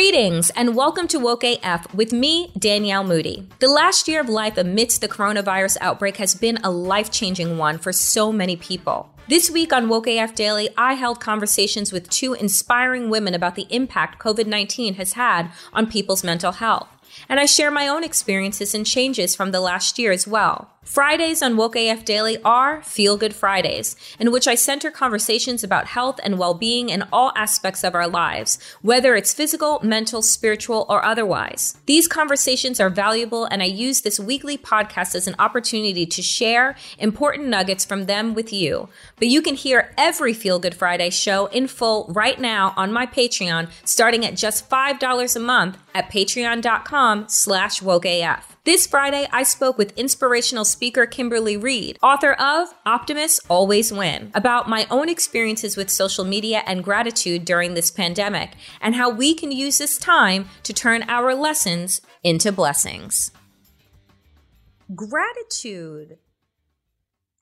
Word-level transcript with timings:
Greetings 0.00 0.48
and 0.56 0.74
welcome 0.74 1.06
to 1.08 1.18
Woke 1.18 1.44
AF 1.44 1.92
with 1.92 2.10
me, 2.10 2.52
Danielle 2.58 3.04
Moody. 3.04 3.46
The 3.58 3.68
last 3.68 4.08
year 4.08 4.18
of 4.22 4.30
life 4.30 4.56
amidst 4.56 5.02
the 5.02 5.08
coronavirus 5.08 5.76
outbreak 5.82 6.16
has 6.16 6.34
been 6.34 6.56
a 6.64 6.70
life 6.70 7.10
changing 7.10 7.58
one 7.58 7.76
for 7.76 7.92
so 7.92 8.32
many 8.32 8.56
people. 8.56 9.14
This 9.28 9.50
week 9.50 9.74
on 9.74 9.90
Woke 9.90 10.06
AF 10.06 10.34
Daily, 10.34 10.70
I 10.74 10.94
held 10.94 11.20
conversations 11.20 11.92
with 11.92 12.08
two 12.08 12.32
inspiring 12.32 13.10
women 13.10 13.34
about 13.34 13.56
the 13.56 13.66
impact 13.68 14.18
COVID 14.18 14.46
19 14.46 14.94
has 14.94 15.12
had 15.12 15.52
on 15.74 15.86
people's 15.86 16.24
mental 16.24 16.52
health. 16.52 16.88
And 17.28 17.38
I 17.38 17.44
share 17.44 17.70
my 17.70 17.86
own 17.86 18.02
experiences 18.02 18.74
and 18.74 18.86
changes 18.86 19.36
from 19.36 19.50
the 19.50 19.60
last 19.60 19.98
year 19.98 20.12
as 20.12 20.26
well. 20.26 20.70
Fridays 20.90 21.40
on 21.40 21.56
Woke 21.56 21.76
AF 21.76 22.04
Daily 22.04 22.36
are 22.44 22.82
Feel 22.82 23.16
Good 23.16 23.32
Fridays, 23.32 23.94
in 24.18 24.32
which 24.32 24.48
I 24.48 24.56
center 24.56 24.90
conversations 24.90 25.62
about 25.62 25.86
health 25.86 26.18
and 26.24 26.36
well 26.36 26.52
being 26.52 26.88
in 26.88 27.04
all 27.12 27.30
aspects 27.36 27.84
of 27.84 27.94
our 27.94 28.08
lives, 28.08 28.58
whether 28.82 29.14
it's 29.14 29.32
physical, 29.32 29.78
mental, 29.84 30.20
spiritual, 30.20 30.86
or 30.88 31.04
otherwise. 31.04 31.78
These 31.86 32.08
conversations 32.08 32.80
are 32.80 32.90
valuable, 32.90 33.44
and 33.44 33.62
I 33.62 33.66
use 33.66 34.00
this 34.00 34.18
weekly 34.18 34.58
podcast 34.58 35.14
as 35.14 35.28
an 35.28 35.36
opportunity 35.38 36.06
to 36.06 36.22
share 36.22 36.74
important 36.98 37.46
nuggets 37.46 37.84
from 37.84 38.06
them 38.06 38.34
with 38.34 38.52
you. 38.52 38.88
But 39.14 39.28
you 39.28 39.42
can 39.42 39.54
hear 39.54 39.94
every 39.96 40.32
Feel 40.32 40.58
Good 40.58 40.74
Friday 40.74 41.10
show 41.10 41.46
in 41.46 41.68
full 41.68 42.06
right 42.08 42.40
now 42.40 42.74
on 42.76 42.92
my 42.92 43.06
Patreon, 43.06 43.70
starting 43.84 44.26
at 44.26 44.34
just 44.34 44.68
$5 44.68 45.36
a 45.36 45.38
month 45.38 45.78
at 45.94 46.10
patreon.com 46.10 47.26
slash 47.28 47.80
wokeaf. 47.80 48.49
This 48.64 48.86
Friday, 48.86 49.26
I 49.32 49.42
spoke 49.42 49.78
with 49.78 49.98
inspirational 49.98 50.66
speaker 50.66 51.06
Kimberly 51.06 51.56
Reed, 51.56 51.98
author 52.02 52.34
of 52.34 52.68
Optimists 52.84 53.40
Always 53.48 53.90
Win, 53.90 54.30
about 54.34 54.68
my 54.68 54.86
own 54.90 55.08
experiences 55.08 55.78
with 55.78 55.88
social 55.88 56.26
media 56.26 56.62
and 56.66 56.84
gratitude 56.84 57.46
during 57.46 57.72
this 57.72 57.90
pandemic, 57.90 58.50
and 58.82 58.94
how 58.94 59.08
we 59.08 59.32
can 59.32 59.50
use 59.50 59.78
this 59.78 59.96
time 59.96 60.50
to 60.64 60.74
turn 60.74 61.04
our 61.08 61.34
lessons 61.34 62.02
into 62.22 62.52
blessings. 62.52 63.30
Gratitude 64.94 66.18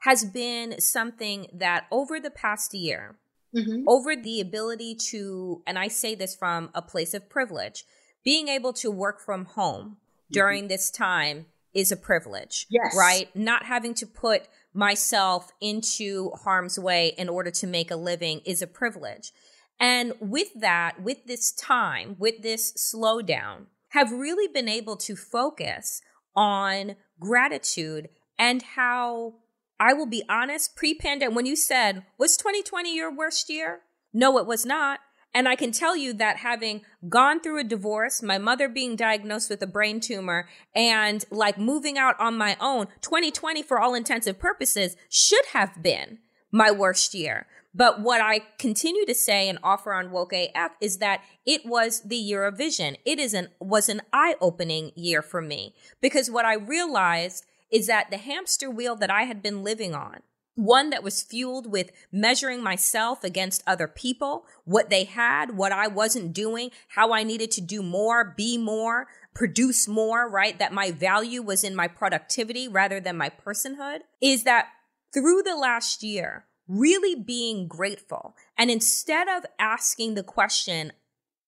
has 0.03 0.25
been 0.25 0.81
something 0.81 1.49
that 1.53 1.87
over 1.91 2.21
the 2.21 2.31
past 2.31 2.73
year, 2.75 3.19
mm-hmm. 3.53 3.83
over 3.89 4.15
the 4.15 4.41
ability 4.41 4.95
to, 5.11 5.65
and 5.67 5.81
I 5.81 5.89
say 5.89 6.15
this 6.15 6.37
from 6.37 6.71
a 6.77 6.83
place 6.83 7.13
of 7.13 7.29
privilege, 7.29 7.83
being 8.25 8.47
able 8.47 8.73
to 8.75 8.89
work 8.89 9.21
from 9.21 9.47
home 9.47 9.97
during 10.31 10.63
mm-hmm. 10.63 10.69
this 10.69 10.91
time 10.91 11.47
is 11.75 11.93
a 11.93 11.97
privilege. 11.97 12.67
Yes. 12.69 12.95
Right? 12.97 13.35
Not 13.35 13.65
having 13.65 13.95
to 13.95 14.07
put 14.07 14.49
myself 14.75 15.51
into 15.61 16.31
harm's 16.43 16.79
way 16.79 17.15
in 17.19 17.29
order 17.29 17.51
to 17.51 17.67
make 17.67 17.91
a 17.91 17.97
living 17.97 18.41
is 18.45 18.63
a 18.63 18.67
privilege. 18.67 19.33
And 19.81 20.15
with 20.21 20.49
that, 20.61 21.01
with 21.03 21.27
this 21.27 21.53
time, 21.53 22.17
with 22.19 22.43
this 22.43 22.73
slowdown, 22.73 23.67
have 23.91 24.13
really 24.13 24.49
been 24.53 24.69
able 24.69 24.97
to 24.97 25.17
focus 25.17 26.03
on 26.35 26.97
gratitude 27.21 28.09
and 28.39 28.63
how 28.63 29.35
I 29.81 29.93
will 29.93 30.07
be 30.07 30.25
honest, 30.29 30.77
pre 30.77 30.95
pandemic, 30.95 31.37
when 31.37 31.47
you 31.47 31.57
said, 31.57 32.05
was 32.19 32.37
2020 32.37 32.95
your 32.95 33.15
worst 33.15 33.49
year? 33.49 33.81
No, 34.13 34.39
it 34.39 34.47
was 34.47 34.67
not. 34.67 35.01
And 35.35 35.49
I 35.49 35.57
can 35.57 35.73
tell 35.73 35.97
you 35.97 36.13
that 36.15 36.39
having 36.39 36.83
gone 37.09 37.41
through 37.41 37.61
a 37.61 37.65
divorce, 37.65 38.23
my 38.23 38.39
mother 38.39 38.69
being 38.69 38.97
diagnosed 38.97 39.51
with 39.51 39.63
a 39.63 39.67
brain 39.67 40.01
tumor, 40.01 40.49
and 40.75 41.25
like 41.31 41.59
moving 41.59 41.99
out 41.99 42.19
on 42.19 42.37
my 42.37 42.57
own, 42.61 42.87
2020, 43.03 43.63
for 43.63 43.79
all 43.79 43.95
intensive 43.95 44.39
purposes, 44.39 44.97
should 45.09 45.45
have 45.53 45.83
been 45.83 46.19
my 46.51 46.71
worst 46.71 47.15
year. 47.15 47.47
But 47.75 48.01
what 48.01 48.21
I 48.21 48.41
continue 48.59 49.05
to 49.07 49.15
say 49.15 49.49
and 49.49 49.59
offer 49.63 49.93
on 49.93 50.11
Woke 50.11 50.33
AF 50.33 50.73
is 50.81 50.99
that 50.99 51.21
it 51.47 51.67
was 51.67 52.01
the 52.01 52.17
year 52.17 52.45
of 52.45 52.57
vision. 52.57 52.97
It 53.05 53.19
is 53.19 53.35
an 53.35 53.49
was 53.61 53.89
an 53.89 54.01
eye-opening 54.13 54.93
year 54.97 55.23
for 55.23 55.43
me 55.43 55.75
because 56.01 56.31
what 56.31 56.47
I 56.47 56.55
realized 56.55 57.45
is 57.71 57.87
that 57.87 58.11
the 58.11 58.17
hamster 58.17 58.71
wheel 58.71 58.97
that 58.97 59.11
I 59.11 59.25
had 59.25 59.43
been 59.43 59.63
living 59.63 59.95
on 59.95 60.21
one 60.59 60.91
that 60.91 61.05
was 61.05 61.23
fueled 61.23 61.71
with 61.71 61.93
measuring 62.11 62.61
myself 62.61 63.23
against 63.23 63.63
other 63.65 63.87
people, 63.87 64.45
what 64.65 64.91
they 64.91 65.05
had, 65.05 65.57
what 65.57 65.71
I 65.71 65.87
wasn't 65.87 66.33
doing, 66.33 66.73
how 66.89 67.13
I 67.13 67.23
needed 67.23 67.53
to 67.53 67.61
do 67.61 67.81
more, 67.81 68.35
be 68.37 68.59
more, 68.59 69.07
produce 69.35 69.87
more, 69.87 70.29
right? 70.29 70.59
That 70.59 70.73
my 70.73 70.91
value 70.91 71.43
was 71.43 71.63
in 71.63 71.77
my 71.77 71.87
productivity 71.87 72.67
rather 72.67 72.99
than 72.99 73.17
my 73.17 73.31
personhood 73.31 74.01
is 74.21 74.43
that 74.45 74.67
through 75.15 75.45
the 75.45 75.55
last 75.55 76.03
year, 76.03 76.47
really 76.67 77.15
being 77.15 77.69
grateful. 77.69 78.35
And 78.59 78.69
instead 78.69 79.29
of 79.29 79.47
asking 79.61 80.15
the 80.15 80.25
question 80.25 80.93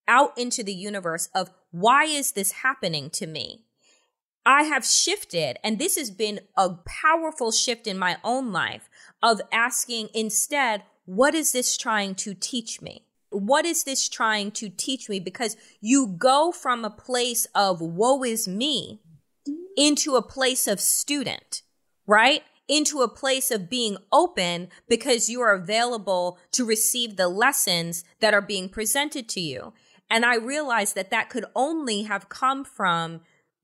out 0.07 0.39
into 0.39 0.63
the 0.63 0.73
universe 0.73 1.29
of 1.35 1.51
why 1.73 2.05
is 2.05 2.33
this 2.33 2.53
happening 2.53 3.11
to 3.11 3.27
me? 3.27 3.65
I 4.45 4.63
have 4.65 4.85
shifted, 4.85 5.59
and 5.63 5.79
this 5.79 5.97
has 5.97 6.11
been 6.11 6.41
a 6.57 6.71
powerful 6.87 7.53
shift 7.53 7.87
in 7.87 7.99
my 7.99 8.17
own 8.25 8.53
life 8.53 8.89
of 9.23 9.41
asking 9.53 10.09
instead, 10.15 10.83
what 11.05 11.35
is 11.35 11.53
this 11.53 11.77
trying 11.77 12.15
to 12.17 12.35
teach 12.35 12.81
me? 12.81 13.05
What 13.31 13.65
is 13.65 13.85
this 13.85 14.09
trying 14.09 14.51
to 14.53 14.69
teach 14.69 15.09
me? 15.09 15.21
Because 15.21 15.57
you 15.81 16.07
go 16.07 16.53
from 16.53 16.85
a 16.85 16.91
place 16.91 17.47
of 17.55 17.81
woe 17.81 18.25
is 18.25 18.49
me 18.49 19.01
into 19.77 20.17
a 20.17 20.23
place 20.23 20.67
of 20.67 20.81
student, 20.81 21.63
right? 22.07 22.43
Into 22.67 23.03
a 23.03 23.09
place 23.09 23.51
of 23.51 23.71
being 23.71 23.99
open 24.13 24.69
because 24.89 25.29
you 25.29 25.41
are 25.41 25.55
available 25.55 26.39
to 26.53 26.65
receive 26.65 27.17
the 27.17 27.29
lessons 27.29 28.05
that 28.21 28.35
are 28.35 28.43
being 28.43 28.69
presented 28.69 29.29
to 29.31 29.41
you. 29.41 29.75
And 30.09 30.25
I 30.25 30.37
realized 30.37 30.97
that 30.97 31.11
that 31.11 31.31
could 31.31 31.45
only 31.55 32.03
have 32.03 32.29
come 32.29 32.65
from 32.65 33.21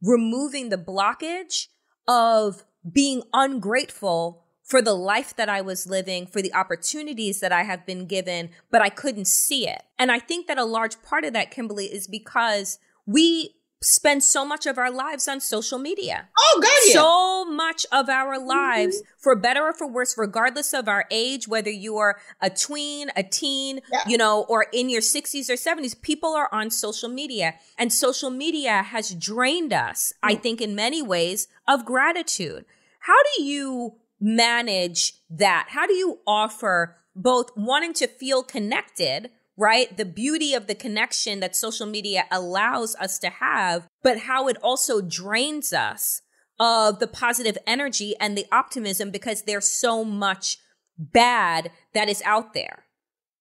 removing 0.06 0.68
the 0.68 0.78
blockage 0.78 1.66
of 2.06 2.64
being 2.90 3.22
ungrateful 3.32 4.44
for 4.62 4.82
the 4.82 4.94
life 4.94 5.34
that 5.36 5.48
I 5.48 5.60
was 5.60 5.86
living, 5.86 6.26
for 6.26 6.42
the 6.42 6.54
opportunities 6.54 7.40
that 7.40 7.52
I 7.52 7.62
have 7.62 7.86
been 7.86 8.06
given, 8.06 8.50
but 8.70 8.82
I 8.82 8.88
couldn't 8.88 9.26
see 9.26 9.68
it. 9.68 9.82
And 9.98 10.10
I 10.10 10.18
think 10.18 10.46
that 10.46 10.58
a 10.58 10.64
large 10.64 11.00
part 11.02 11.24
of 11.24 11.32
that, 11.34 11.50
Kimberly, 11.50 11.86
is 11.86 12.08
because 12.08 12.78
we 13.06 13.54
spend 13.82 14.24
so 14.24 14.44
much 14.44 14.66
of 14.66 14.78
our 14.78 14.90
lives 14.90 15.28
on 15.28 15.40
social 15.40 15.78
media. 15.78 16.28
Oh, 16.36 16.60
God, 16.62 16.70
yeah. 16.86 16.92
So 16.94 17.44
much 17.44 17.84
of 17.92 18.08
our 18.08 18.38
lives, 18.38 18.96
mm-hmm. 18.96 19.12
for 19.18 19.36
better 19.36 19.62
or 19.64 19.74
for 19.74 19.86
worse, 19.86 20.16
regardless 20.16 20.72
of 20.72 20.88
our 20.88 21.04
age, 21.10 21.46
whether 21.46 21.70
you 21.70 21.96
are 21.98 22.18
a 22.40 22.48
tween, 22.48 23.10
a 23.16 23.22
teen, 23.22 23.80
yeah. 23.92 24.04
you 24.06 24.16
know, 24.16 24.46
or 24.48 24.66
in 24.72 24.88
your 24.88 25.02
60s 25.02 25.50
or 25.50 25.54
70s, 25.54 26.00
people 26.00 26.34
are 26.34 26.48
on 26.52 26.70
social 26.70 27.08
media. 27.08 27.54
And 27.78 27.92
social 27.92 28.30
media 28.30 28.82
has 28.82 29.14
drained 29.14 29.72
us, 29.72 30.12
mm. 30.12 30.30
I 30.30 30.34
think, 30.36 30.60
in 30.60 30.74
many 30.74 31.02
ways, 31.02 31.48
of 31.68 31.84
gratitude. 31.84 32.64
How 33.00 33.18
do 33.36 33.44
you 33.44 33.96
manage 34.20 35.14
that? 35.30 35.66
How 35.70 35.86
do 35.86 35.94
you 35.94 36.20
offer 36.26 36.96
both 37.14 37.50
wanting 37.56 37.94
to 37.94 38.06
feel 38.06 38.42
connected 38.42 39.30
right? 39.56 39.96
The 39.96 40.04
beauty 40.04 40.54
of 40.54 40.66
the 40.66 40.74
connection 40.74 41.40
that 41.40 41.56
social 41.56 41.86
media 41.86 42.24
allows 42.30 42.94
us 42.96 43.18
to 43.20 43.28
have, 43.28 43.86
but 44.02 44.20
how 44.20 44.48
it 44.48 44.56
also 44.62 45.00
drains 45.00 45.72
us 45.72 46.22
of 46.58 46.98
the 46.98 47.06
positive 47.06 47.56
energy 47.66 48.14
and 48.20 48.36
the 48.36 48.46
optimism 48.52 49.10
because 49.10 49.42
there's 49.42 49.70
so 49.70 50.04
much 50.04 50.58
bad 50.98 51.70
that 51.94 52.08
is 52.08 52.22
out 52.24 52.54
there. 52.54 52.84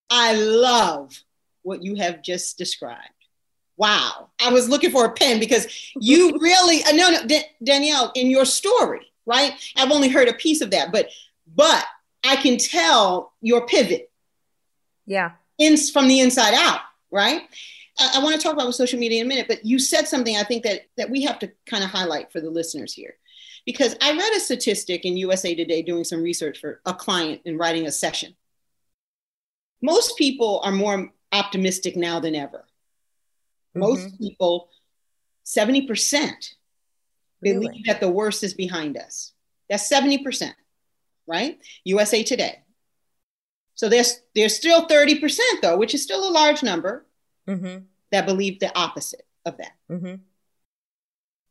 I 0.09 0.33
love 0.35 1.11
what 1.63 1.83
you 1.83 1.95
have 1.95 2.21
just 2.21 2.57
described. 2.57 3.01
Wow. 3.77 4.29
I 4.39 4.51
was 4.51 4.69
looking 4.69 4.91
for 4.91 5.05
a 5.05 5.11
pen 5.11 5.39
because 5.39 5.67
you 5.99 6.37
really, 6.41 6.83
uh, 6.83 6.91
no, 6.91 7.09
no, 7.09 7.39
Danielle, 7.63 8.11
in 8.15 8.29
your 8.29 8.45
story, 8.45 9.11
right? 9.25 9.53
I've 9.75 9.91
only 9.91 10.09
heard 10.09 10.29
a 10.29 10.33
piece 10.33 10.61
of 10.61 10.71
that, 10.71 10.91
but, 10.91 11.09
but 11.53 11.85
I 12.23 12.37
can 12.37 12.57
tell 12.57 13.33
your 13.41 13.65
pivot. 13.67 14.09
Yeah 15.05 15.31
in, 15.57 15.77
from 15.77 16.07
the 16.07 16.19
inside 16.19 16.53
out, 16.53 16.81
right? 17.11 17.41
I, 17.97 18.13
I 18.15 18.23
want 18.23 18.35
to 18.35 18.41
talk 18.41 18.53
about 18.53 18.73
social 18.75 18.99
media 18.99 19.21
in 19.21 19.27
a 19.27 19.29
minute, 19.29 19.47
but 19.47 19.65
you 19.65 19.79
said 19.79 20.07
something 20.07 20.35
I 20.35 20.43
think 20.43 20.63
that, 20.63 20.81
that 20.97 21.09
we 21.09 21.23
have 21.23 21.39
to 21.39 21.51
kind 21.65 21.83
of 21.83 21.89
highlight 21.89 22.31
for 22.31 22.41
the 22.41 22.49
listeners 22.49 22.93
here. 22.93 23.15
Because 23.65 23.95
I 23.99 24.11
read 24.11 24.33
a 24.35 24.39
statistic 24.39 25.05
in 25.05 25.17
USA 25.17 25.55
Today 25.55 25.81
doing 25.81 26.03
some 26.03 26.21
research 26.21 26.59
for 26.59 26.81
a 26.85 26.93
client 26.93 27.41
and 27.45 27.57
writing 27.57 27.87
a 27.87 27.91
session. 27.91 28.35
Most 29.81 30.17
people 30.17 30.61
are 30.63 30.71
more 30.71 31.11
optimistic 31.31 31.95
now 31.95 32.19
than 32.19 32.35
ever. 32.35 32.65
Most 33.73 34.07
mm-hmm. 34.07 34.23
people, 34.23 34.69
70%, 35.45 36.53
believe 37.41 37.69
really? 37.69 37.83
that 37.85 37.99
the 37.99 38.09
worst 38.09 38.43
is 38.43 38.53
behind 38.53 38.97
us. 38.97 39.33
That's 39.69 39.91
70%, 39.91 40.53
right? 41.27 41.59
USA 41.83 42.23
Today. 42.23 42.59
So 43.75 43.89
there's 43.89 44.21
there's 44.33 44.55
still 44.55 44.87
30% 44.87 45.39
though, 45.61 45.77
which 45.77 45.93
is 45.93 46.01
still 46.03 46.27
a 46.27 46.31
large 46.31 46.63
number 46.63 47.05
mm-hmm. 47.47 47.83
that 48.11 48.25
believe 48.25 48.59
the 48.59 48.75
opposite 48.77 49.25
of 49.45 49.57
that. 49.57 49.73
Mm-hmm. 49.91 50.15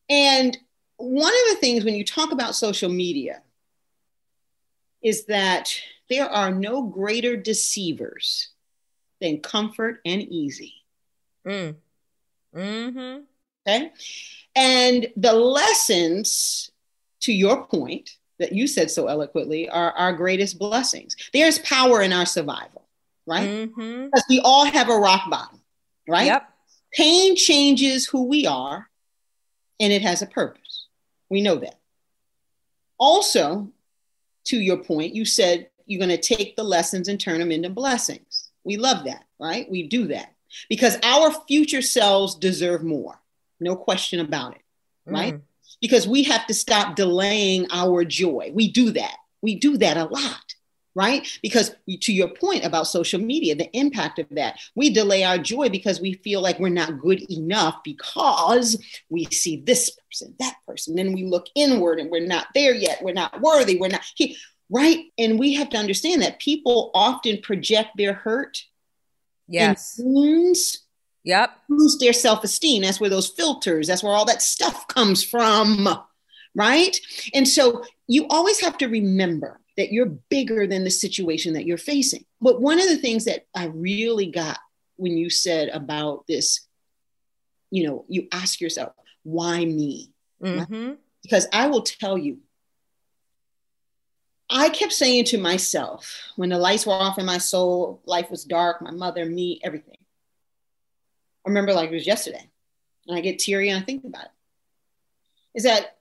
And 0.09 0.59
one 0.97 1.32
of 1.32 1.55
the 1.55 1.61
things 1.61 1.85
when 1.85 1.94
you 1.94 2.05
talk 2.05 2.32
about 2.32 2.55
social 2.55 2.88
media 2.88 3.43
is 5.03 5.26
that 5.26 5.75
there 6.09 6.29
are 6.29 6.50
no 6.50 6.82
greater 6.82 7.37
deceivers 7.37 8.49
than 9.20 9.41
comfort 9.41 10.00
and 10.05 10.23
easy. 10.23 10.75
Mm. 11.47 11.77
Mm-hmm. 12.55 13.20
Okay. 13.67 13.93
And 14.55 15.06
the 15.17 15.32
lessons, 15.32 16.70
to 17.20 17.32
your 17.32 17.67
point, 17.67 18.11
that 18.44 18.52
you 18.52 18.67
said 18.67 18.91
so 18.91 19.06
eloquently 19.06 19.70
are 19.70 19.93
our 19.93 20.12
greatest 20.12 20.58
blessings. 20.58 21.17
There's 21.32 21.58
power 21.61 22.02
in 22.02 22.12
our 22.12 22.26
survival, 22.26 22.87
right? 23.26 23.49
Mm-hmm. 23.49 24.05
Because 24.05 24.25
we 24.29 24.38
all 24.41 24.67
have 24.67 24.91
a 24.91 24.96
rock 24.96 25.31
bottom, 25.31 25.61
right? 26.06 26.26
Yep. 26.26 26.46
Pain 26.93 27.37
changes 27.37 28.06
who 28.06 28.25
we 28.25 28.46
are 28.46 28.87
and 29.81 29.94
it 29.94 30.02
has 30.02 30.20
a 30.20 30.26
purpose. 30.26 30.88
We 31.31 31.41
know 31.41 31.56
that. 31.56 31.79
Also, 32.99 33.70
to 34.44 34.58
your 34.58 34.76
point, 34.76 35.14
you 35.14 35.25
said 35.25 35.70
you're 35.87 36.05
going 36.06 36.14
to 36.14 36.37
take 36.37 36.55
the 36.55 36.64
lessons 36.64 37.08
and 37.08 37.19
turn 37.19 37.38
them 37.38 37.50
into 37.50 37.70
blessings. 37.70 38.50
We 38.62 38.76
love 38.76 39.06
that, 39.06 39.25
right? 39.41 39.70
We 39.70 39.88
do 39.88 40.08
that 40.08 40.35
because 40.69 40.99
our 41.02 41.32
future 41.49 41.82
selves 41.82 42.35
deserve 42.35 42.85
more. 42.85 43.19
No 43.58 43.75
question 43.75 44.20
about 44.20 44.55
it, 44.56 44.62
right? 45.06 45.35
Mm 45.35 45.41
because 45.81 46.06
we 46.06 46.23
have 46.25 46.47
to 46.47 46.55
stop 46.55 46.97
delaying 46.97 47.67
our 47.71 48.05
joy. 48.05 48.50
We 48.55 48.71
do 48.71 48.91
that. 48.93 49.17
We 49.43 49.56
do 49.56 49.76
that 49.79 49.97
a 49.97 50.05
lot, 50.05 50.55
right? 50.94 51.26
Because 51.43 51.75
to 52.00 52.12
your 52.12 52.29
point 52.29 52.65
about 52.65 52.87
social 52.87 53.21
media, 53.21 53.55
the 53.55 53.71
impact 53.76 54.19
of 54.19 54.26
that, 54.31 54.59
we 54.75 54.91
delay 54.91 55.25
our 55.25 55.38
joy 55.38 55.69
because 55.69 56.00
we 56.00 56.15
feel 56.15 56.41
like 56.41 56.59
we're 56.59 56.69
not 56.71 57.00
good 57.00 57.31
enough 57.31 57.76
because 57.85 58.82
we 59.11 59.26
see 59.26 59.61
this 59.61 59.91
person, 59.91 60.35
that 60.38 60.56
person. 60.67 60.94
Then 60.94 61.12
we 61.12 61.25
look 61.25 61.47
inward 61.55 62.00
and 62.00 62.11
we're 62.11 62.27
not 62.27 62.47
there 62.55 62.75
yet. 62.75 63.03
We're 63.03 63.12
not 63.12 63.41
worthy. 63.41 63.79
We're 63.79 63.88
not 63.88 64.05
here, 64.15 64.35
right? 64.70 65.05
And 65.19 65.38
we 65.38 65.55
have 65.55 65.69
to 65.70 65.77
understand 65.77 66.23
that 66.23 66.41
people 66.41 66.91
often 66.94 67.43
project 67.43 67.91
their 67.97 68.15
hurt. 68.15 68.62
Yes. 69.47 70.00
wounds 70.03 70.83
Yep. 71.25 71.50
Boost 71.69 72.00
their 72.00 72.12
self 72.12 72.44
esteem. 72.44 72.82
That's 72.82 73.00
where 73.00 73.11
those 73.11 73.29
filters, 73.29 73.87
that's 73.87 74.03
where 74.03 74.12
all 74.12 74.26
that 74.26 74.43
stuff 74.43 74.87
comes 74.88 75.25
from. 75.25 75.88
Right. 76.55 76.97
And 77.32 77.49
so 77.49 77.82
you 78.06 78.26
always 78.31 78.61
have 78.61 78.79
to 78.79 78.87
remember 78.87 79.61
that 79.76 79.91
you're 79.91 80.06
bigger 80.06 80.67
than 80.67 80.85
the 80.85 80.91
situation 80.91 81.55
that 81.55 81.67
you're 81.67 81.79
facing. 81.79 82.25
But 82.41 82.61
one 82.61 82.81
of 82.81 82.88
the 82.88 82.99
things 82.99 83.25
that 83.25 83.47
I 83.55 83.67
really 83.67 84.31
got 84.31 84.59
when 84.97 85.17
you 85.17 85.31
said 85.31 85.69
about 85.71 86.26
this, 86.29 86.61
you 87.70 87.87
know, 87.87 88.05
you 88.09 88.29
ask 88.31 88.61
yourself, 88.61 88.93
why 89.25 89.65
me? 89.65 90.12
Mm-hmm. 90.41 90.93
Because 91.23 91.49
I 91.53 91.67
will 91.67 91.82
tell 91.82 92.17
you, 92.17 92.38
I 94.49 94.69
kept 94.69 94.93
saying 94.93 95.25
to 95.27 95.38
myself 95.38 96.17
when 96.37 96.50
the 96.50 96.59
lights 96.59 96.87
were 96.87 96.93
off 96.93 97.19
in 97.19 97.25
my 97.25 97.38
soul, 97.38 98.00
life 98.05 98.31
was 98.31 98.44
dark, 98.44 98.81
my 98.82 98.91
mother, 98.91 99.25
me, 99.25 99.59
everything. 99.65 99.97
I 101.44 101.49
remember 101.49 101.73
like 101.73 101.91
it 101.91 101.94
was 101.94 102.06
yesterday. 102.06 102.49
And 103.06 103.17
I 103.17 103.20
get 103.20 103.38
teary 103.38 103.69
and 103.69 103.82
I 103.82 103.85
think 103.85 104.05
about 104.05 104.25
it. 104.25 104.31
Is 105.55 105.64
that 105.64 105.99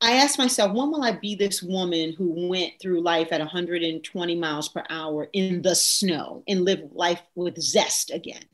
I 0.00 0.16
ask 0.16 0.38
myself, 0.38 0.72
when 0.72 0.90
will 0.90 1.02
I 1.02 1.12
be 1.12 1.34
this 1.34 1.62
woman 1.62 2.12
who 2.12 2.48
went 2.48 2.74
through 2.80 3.00
life 3.00 3.28
at 3.32 3.40
120 3.40 4.34
miles 4.36 4.68
per 4.68 4.84
hour 4.90 5.28
in 5.32 5.62
the 5.62 5.74
snow 5.74 6.42
and 6.46 6.64
live 6.64 6.80
life 6.92 7.22
with 7.34 7.60
zest 7.60 8.10
again? 8.10 8.44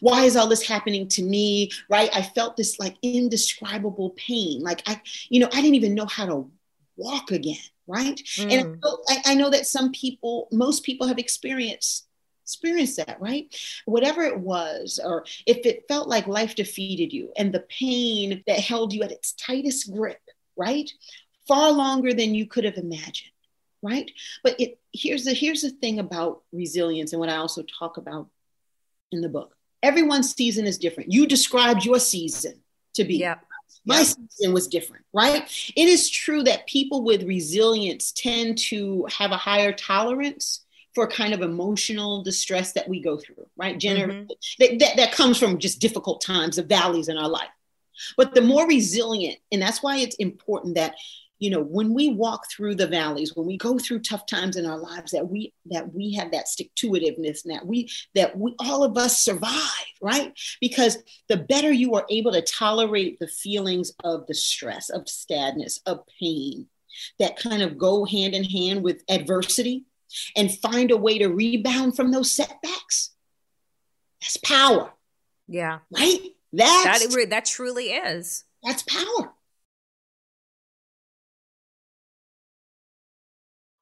Why 0.00 0.24
is 0.24 0.36
all 0.36 0.48
this 0.48 0.66
happening 0.66 1.08
to 1.08 1.22
me? 1.22 1.70
Right? 1.88 2.10
I 2.14 2.22
felt 2.22 2.56
this 2.56 2.78
like 2.78 2.96
indescribable 3.02 4.10
pain. 4.16 4.62
Like 4.62 4.82
I, 4.86 5.00
you 5.28 5.40
know, 5.40 5.48
I 5.52 5.60
didn't 5.60 5.74
even 5.74 5.94
know 5.94 6.06
how 6.06 6.26
to 6.26 6.50
walk 6.96 7.30
again. 7.30 7.56
Right. 7.86 8.16
Mm. 8.36 8.52
And 8.52 8.84
I, 9.08 9.32
I 9.32 9.34
know 9.34 9.50
that 9.50 9.66
some 9.66 9.92
people, 9.92 10.48
most 10.50 10.82
people 10.82 11.06
have 11.06 11.18
experienced 11.18 12.05
experience 12.46 12.94
that, 12.94 13.20
right? 13.20 13.52
Whatever 13.86 14.22
it 14.22 14.38
was, 14.38 15.00
or 15.02 15.24
if 15.46 15.66
it 15.66 15.84
felt 15.88 16.06
like 16.06 16.28
life 16.28 16.54
defeated 16.54 17.12
you 17.12 17.32
and 17.36 17.52
the 17.52 17.66
pain 17.68 18.44
that 18.46 18.60
held 18.60 18.92
you 18.92 19.02
at 19.02 19.10
its 19.10 19.32
tightest 19.32 19.92
grip, 19.92 20.20
right? 20.56 20.88
Far 21.48 21.72
longer 21.72 22.14
than 22.14 22.36
you 22.36 22.46
could 22.46 22.62
have 22.62 22.76
imagined, 22.76 23.32
right? 23.82 24.08
But 24.44 24.60
it 24.60 24.78
here's 24.92 25.24
the 25.24 25.34
here's 25.34 25.62
the 25.62 25.70
thing 25.70 25.98
about 25.98 26.42
resilience 26.52 27.12
and 27.12 27.18
what 27.18 27.30
I 27.30 27.36
also 27.36 27.64
talk 27.64 27.96
about 27.96 28.28
in 29.10 29.22
the 29.22 29.28
book. 29.28 29.56
Everyone's 29.82 30.32
season 30.32 30.66
is 30.66 30.78
different. 30.78 31.12
You 31.12 31.26
described 31.26 31.84
your 31.84 31.98
season 31.98 32.60
to 32.94 33.04
be. 33.04 33.16
Yep. 33.16 33.42
My 33.84 33.98
yep. 33.98 34.06
season 34.06 34.54
was 34.54 34.68
different, 34.68 35.04
right? 35.12 35.42
It 35.76 35.88
is 35.88 36.08
true 36.10 36.44
that 36.44 36.68
people 36.68 37.02
with 37.02 37.24
resilience 37.24 38.12
tend 38.12 38.58
to 38.70 39.06
have 39.10 39.32
a 39.32 39.36
higher 39.36 39.72
tolerance 39.72 40.65
for 40.96 41.06
kind 41.06 41.34
of 41.34 41.42
emotional 41.42 42.22
distress 42.22 42.72
that 42.72 42.88
we 42.88 43.02
go 43.02 43.18
through, 43.18 43.46
right? 43.58 43.78
Gener- 43.78 44.08
mm-hmm. 44.08 44.32
that, 44.58 44.78
that, 44.78 44.96
that 44.96 45.12
comes 45.12 45.38
from 45.38 45.58
just 45.58 45.78
difficult 45.78 46.22
times, 46.22 46.56
the 46.56 46.62
valleys 46.62 47.08
in 47.08 47.18
our 47.18 47.28
life. 47.28 47.50
But 48.16 48.34
the 48.34 48.40
more 48.40 48.66
resilient, 48.66 49.36
and 49.52 49.60
that's 49.60 49.82
why 49.82 49.98
it's 49.98 50.16
important 50.16 50.76
that 50.76 50.94
you 51.38 51.50
know 51.50 51.60
when 51.60 51.92
we 51.92 52.14
walk 52.14 52.50
through 52.50 52.76
the 52.76 52.86
valleys 52.86 53.36
when 53.36 53.46
we 53.46 53.58
go 53.58 53.78
through 53.78 53.98
tough 53.98 54.24
times 54.24 54.56
in 54.56 54.64
our 54.64 54.78
lives 54.78 55.12
that 55.12 55.28
we 55.28 55.52
that 55.66 55.92
we 55.92 56.14
have 56.14 56.30
that 56.30 56.48
stick 56.48 56.74
to 56.76 56.92
itiveness 56.92 57.42
that 57.44 57.66
we 57.66 57.90
that 58.14 58.38
we 58.38 58.54
all 58.58 58.82
of 58.82 58.96
us 58.96 59.22
survive 59.22 59.52
right 60.00 60.32
because 60.62 60.96
the 61.28 61.36
better 61.36 61.70
you 61.70 61.94
are 61.94 62.06
able 62.08 62.32
to 62.32 62.40
tolerate 62.40 63.18
the 63.18 63.28
feelings 63.28 63.92
of 64.02 64.26
the 64.28 64.32
stress 64.32 64.88
of 64.88 65.06
sadness 65.10 65.78
of 65.84 66.00
pain 66.18 66.68
that 67.18 67.36
kind 67.36 67.60
of 67.60 67.76
go 67.76 68.06
hand 68.06 68.32
in 68.32 68.42
hand 68.42 68.82
with 68.82 69.02
adversity 69.10 69.84
and 70.36 70.56
find 70.58 70.90
a 70.90 70.96
way 70.96 71.18
to 71.18 71.28
rebound 71.28 71.96
from 71.96 72.10
those 72.10 72.32
setbacks. 72.32 73.10
That's 74.20 74.36
power. 74.38 74.92
Yeah. 75.48 75.78
Right? 75.90 76.20
That's, 76.52 77.14
that, 77.14 77.26
that 77.30 77.44
truly 77.44 77.90
is. 77.90 78.44
That's 78.62 78.82
power. 78.82 79.32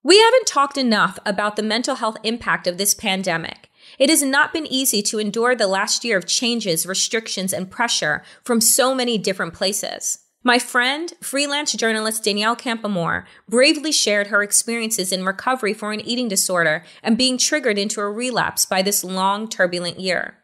We 0.03 0.21
haven't 0.21 0.47
talked 0.47 0.77
enough 0.77 1.19
about 1.25 1.57
the 1.57 1.63
mental 1.63 1.95
health 1.95 2.19
impact 2.23 2.67
of 2.67 2.77
this 2.77 2.93
pandemic. 2.93 3.71
It 3.99 4.11
has 4.11 4.23
not 4.23 4.53
been 4.53 4.67
easy 4.67 5.03
to 5.03 5.19
endure 5.19 5.55
the 5.55 5.67
last 5.67 6.05
year 6.05 6.19
of 6.19 6.27
changes, 6.27 6.85
restrictions, 6.85 7.55
and 7.55 7.71
pressure 7.71 8.23
from 8.43 8.61
so 8.61 8.95
many 8.95 9.17
different 9.17 9.55
places. 9.55 10.19
My 10.47 10.59
friend, 10.59 11.11
freelance 11.23 11.73
journalist 11.73 12.23
Danielle 12.23 12.55
Campoamor, 12.55 13.25
bravely 13.49 13.91
shared 13.91 14.27
her 14.27 14.43
experiences 14.43 15.11
in 15.11 15.25
recovery 15.25 15.73
for 15.73 15.91
an 15.91 16.01
eating 16.01 16.29
disorder 16.29 16.85
and 17.03 17.17
being 17.17 17.39
triggered 17.39 17.79
into 17.79 18.03
a 18.03 18.11
relapse 18.11 18.67
by 18.67 18.83
this 18.83 19.03
long, 19.03 19.49
turbulent 19.49 19.99
year. 19.99 20.37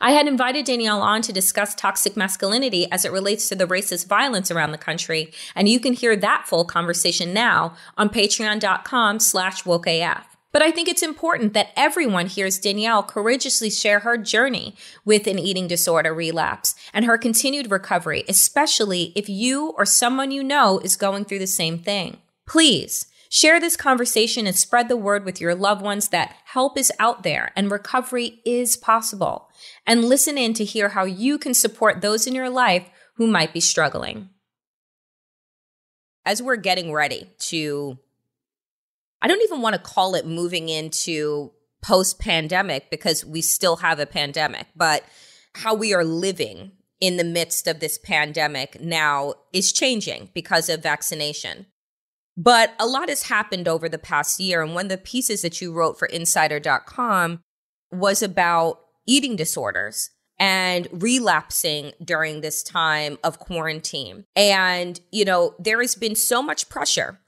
I 0.00 0.12
had 0.12 0.26
invited 0.26 0.64
Danielle 0.64 1.02
on 1.02 1.20
to 1.22 1.32
discuss 1.32 1.74
toxic 1.74 2.16
masculinity 2.16 2.90
as 2.90 3.04
it 3.04 3.12
relates 3.12 3.46
to 3.50 3.54
the 3.54 3.66
racist 3.66 4.06
violence 4.06 4.50
around 4.50 4.72
the 4.72 4.78
country, 4.78 5.30
and 5.54 5.68
you 5.68 5.78
can 5.78 5.92
hear 5.92 6.16
that 6.16 6.48
full 6.48 6.64
conversation 6.64 7.34
now 7.34 7.74
on 7.98 8.08
patreon.com 8.08 9.18
slash 9.18 9.64
wokeaf. 9.64 10.24
But 10.54 10.62
I 10.62 10.70
think 10.70 10.88
it's 10.88 11.02
important 11.02 11.52
that 11.54 11.72
everyone 11.74 12.28
hears 12.28 12.60
Danielle 12.60 13.02
courageously 13.02 13.70
share 13.70 13.98
her 13.98 14.16
journey 14.16 14.76
with 15.04 15.26
an 15.26 15.36
eating 15.36 15.66
disorder 15.66 16.14
relapse 16.14 16.76
and 16.92 17.04
her 17.04 17.18
continued 17.18 17.72
recovery, 17.72 18.22
especially 18.28 19.12
if 19.16 19.28
you 19.28 19.70
or 19.76 19.84
someone 19.84 20.30
you 20.30 20.44
know 20.44 20.78
is 20.78 20.94
going 20.94 21.24
through 21.24 21.40
the 21.40 21.48
same 21.48 21.80
thing. 21.80 22.18
Please 22.46 23.06
share 23.28 23.58
this 23.58 23.76
conversation 23.76 24.46
and 24.46 24.54
spread 24.54 24.88
the 24.88 24.96
word 24.96 25.24
with 25.24 25.40
your 25.40 25.56
loved 25.56 25.82
ones 25.82 26.10
that 26.10 26.36
help 26.44 26.78
is 26.78 26.92
out 27.00 27.24
there 27.24 27.50
and 27.56 27.68
recovery 27.68 28.38
is 28.46 28.76
possible. 28.76 29.48
And 29.84 30.04
listen 30.04 30.38
in 30.38 30.54
to 30.54 30.64
hear 30.64 30.90
how 30.90 31.02
you 31.02 31.36
can 31.36 31.54
support 31.54 32.00
those 32.00 32.28
in 32.28 32.34
your 32.34 32.48
life 32.48 32.88
who 33.16 33.26
might 33.26 33.52
be 33.52 33.58
struggling. 33.58 34.28
As 36.24 36.40
we're 36.40 36.54
getting 36.54 36.92
ready 36.92 37.32
to 37.40 37.98
I 39.24 39.26
don't 39.26 39.42
even 39.42 39.62
want 39.62 39.74
to 39.74 39.80
call 39.80 40.14
it 40.16 40.26
moving 40.26 40.68
into 40.68 41.50
post 41.82 42.18
pandemic 42.18 42.90
because 42.90 43.24
we 43.24 43.40
still 43.40 43.76
have 43.76 43.98
a 43.98 44.04
pandemic, 44.04 44.66
but 44.76 45.02
how 45.54 45.74
we 45.74 45.94
are 45.94 46.04
living 46.04 46.72
in 47.00 47.16
the 47.16 47.24
midst 47.24 47.66
of 47.66 47.80
this 47.80 47.96
pandemic 47.96 48.78
now 48.82 49.32
is 49.50 49.72
changing 49.72 50.28
because 50.34 50.68
of 50.68 50.82
vaccination. 50.82 51.64
But 52.36 52.74
a 52.78 52.86
lot 52.86 53.08
has 53.08 53.22
happened 53.22 53.66
over 53.66 53.88
the 53.88 53.96
past 53.96 54.40
year. 54.40 54.60
And 54.60 54.74
one 54.74 54.86
of 54.86 54.90
the 54.90 54.98
pieces 54.98 55.40
that 55.40 55.58
you 55.58 55.72
wrote 55.72 55.98
for 55.98 56.04
insider.com 56.04 57.40
was 57.90 58.22
about 58.22 58.80
eating 59.06 59.36
disorders 59.36 60.10
and 60.38 60.86
relapsing 60.92 61.92
during 62.04 62.42
this 62.42 62.62
time 62.62 63.16
of 63.24 63.38
quarantine. 63.38 64.26
And, 64.36 65.00
you 65.10 65.24
know, 65.24 65.54
there 65.58 65.80
has 65.80 65.94
been 65.94 66.14
so 66.14 66.42
much 66.42 66.68
pressure 66.68 67.20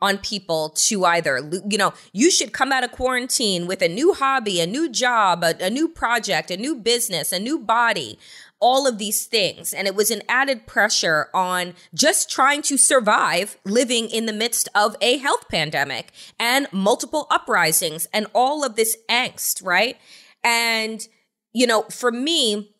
on 0.00 0.18
people 0.18 0.70
to 0.70 1.04
either, 1.04 1.38
you 1.68 1.78
know, 1.78 1.92
you 2.12 2.30
should 2.30 2.52
come 2.52 2.72
out 2.72 2.84
of 2.84 2.92
quarantine 2.92 3.66
with 3.66 3.82
a 3.82 3.88
new 3.88 4.14
hobby, 4.14 4.60
a 4.60 4.66
new 4.66 4.88
job, 4.88 5.44
a, 5.44 5.54
a, 5.64 5.70
new 5.70 5.88
project, 5.88 6.50
a 6.50 6.56
new 6.56 6.74
business, 6.74 7.32
a 7.32 7.38
new 7.38 7.58
body, 7.58 8.18
all 8.60 8.86
of 8.86 8.98
these 8.98 9.26
things. 9.26 9.72
And 9.72 9.86
it 9.86 9.94
was 9.94 10.10
an 10.10 10.22
added 10.28 10.66
pressure 10.66 11.28
on 11.34 11.74
just 11.94 12.30
trying 12.30 12.62
to 12.62 12.76
survive 12.76 13.58
living 13.64 14.08
in 14.08 14.26
the 14.26 14.32
midst 14.32 14.68
of 14.74 14.96
a 15.00 15.18
health 15.18 15.48
pandemic 15.48 16.12
and 16.38 16.66
multiple 16.72 17.26
uprisings 17.30 18.06
and 18.12 18.26
all 18.34 18.64
of 18.64 18.76
this 18.76 18.96
angst, 19.08 19.64
right? 19.64 19.96
And, 20.42 21.06
you 21.52 21.66
know, 21.66 21.82
for 21.84 22.10
me, 22.10 22.74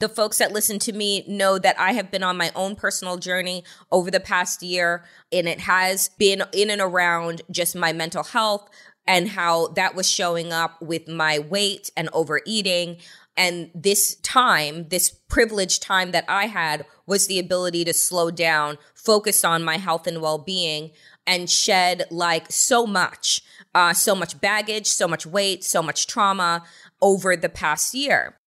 the 0.00 0.08
folks 0.08 0.38
that 0.38 0.50
listen 0.50 0.78
to 0.80 0.92
me 0.92 1.24
know 1.28 1.58
that 1.58 1.78
I 1.78 1.92
have 1.92 2.10
been 2.10 2.22
on 2.22 2.36
my 2.36 2.50
own 2.56 2.74
personal 2.74 3.18
journey 3.18 3.62
over 3.92 4.10
the 4.10 4.18
past 4.18 4.62
year, 4.62 5.04
and 5.30 5.46
it 5.46 5.60
has 5.60 6.08
been 6.18 6.42
in 6.52 6.70
and 6.70 6.80
around 6.80 7.42
just 7.50 7.76
my 7.76 7.92
mental 7.92 8.24
health 8.24 8.68
and 9.06 9.28
how 9.28 9.68
that 9.68 9.94
was 9.94 10.10
showing 10.10 10.52
up 10.52 10.80
with 10.80 11.06
my 11.06 11.38
weight 11.38 11.90
and 11.96 12.08
overeating. 12.12 12.96
And 13.36 13.70
this 13.74 14.16
time, 14.16 14.88
this 14.88 15.10
privileged 15.10 15.82
time 15.82 16.12
that 16.12 16.24
I 16.28 16.46
had 16.46 16.86
was 17.06 17.26
the 17.26 17.38
ability 17.38 17.84
to 17.84 17.92
slow 17.92 18.30
down, 18.30 18.78
focus 18.94 19.44
on 19.44 19.62
my 19.62 19.76
health 19.76 20.06
and 20.06 20.22
well 20.22 20.38
being, 20.38 20.92
and 21.26 21.50
shed 21.50 22.04
like 22.10 22.50
so 22.50 22.86
much, 22.86 23.42
uh, 23.74 23.92
so 23.92 24.14
much 24.14 24.40
baggage, 24.40 24.86
so 24.86 25.06
much 25.06 25.26
weight, 25.26 25.62
so 25.62 25.82
much 25.82 26.06
trauma 26.06 26.64
over 27.02 27.36
the 27.36 27.48
past 27.50 27.94
year 27.94 28.39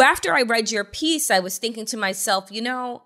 after 0.00 0.34
I 0.34 0.42
read 0.42 0.70
your 0.70 0.84
piece, 0.84 1.30
I 1.30 1.40
was 1.40 1.58
thinking 1.58 1.86
to 1.86 1.96
myself, 1.96 2.50
you 2.50 2.62
know, 2.62 3.02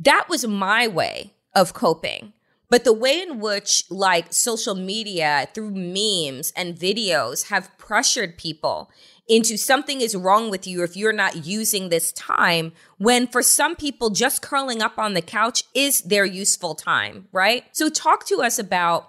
that 0.00 0.26
was 0.28 0.46
my 0.46 0.88
way 0.88 1.34
of 1.54 1.74
coping. 1.74 2.32
But 2.68 2.84
the 2.84 2.92
way 2.94 3.20
in 3.20 3.38
which, 3.38 3.84
like, 3.90 4.32
social 4.32 4.74
media 4.74 5.46
through 5.52 5.72
memes 5.72 6.52
and 6.56 6.74
videos 6.74 7.48
have 7.48 7.76
pressured 7.76 8.38
people 8.38 8.90
into 9.28 9.58
something 9.58 10.00
is 10.00 10.16
wrong 10.16 10.50
with 10.50 10.66
you 10.66 10.82
if 10.82 10.96
you're 10.96 11.12
not 11.12 11.46
using 11.46 11.88
this 11.88 12.12
time, 12.12 12.72
when 12.96 13.26
for 13.26 13.42
some 13.42 13.76
people, 13.76 14.08
just 14.08 14.42
curling 14.42 14.80
up 14.80 14.98
on 14.98 15.12
the 15.12 15.20
couch 15.20 15.64
is 15.74 16.00
their 16.00 16.24
useful 16.24 16.74
time, 16.74 17.28
right? 17.30 17.64
So, 17.72 17.90
talk 17.90 18.26
to 18.26 18.42
us 18.42 18.58
about 18.58 19.08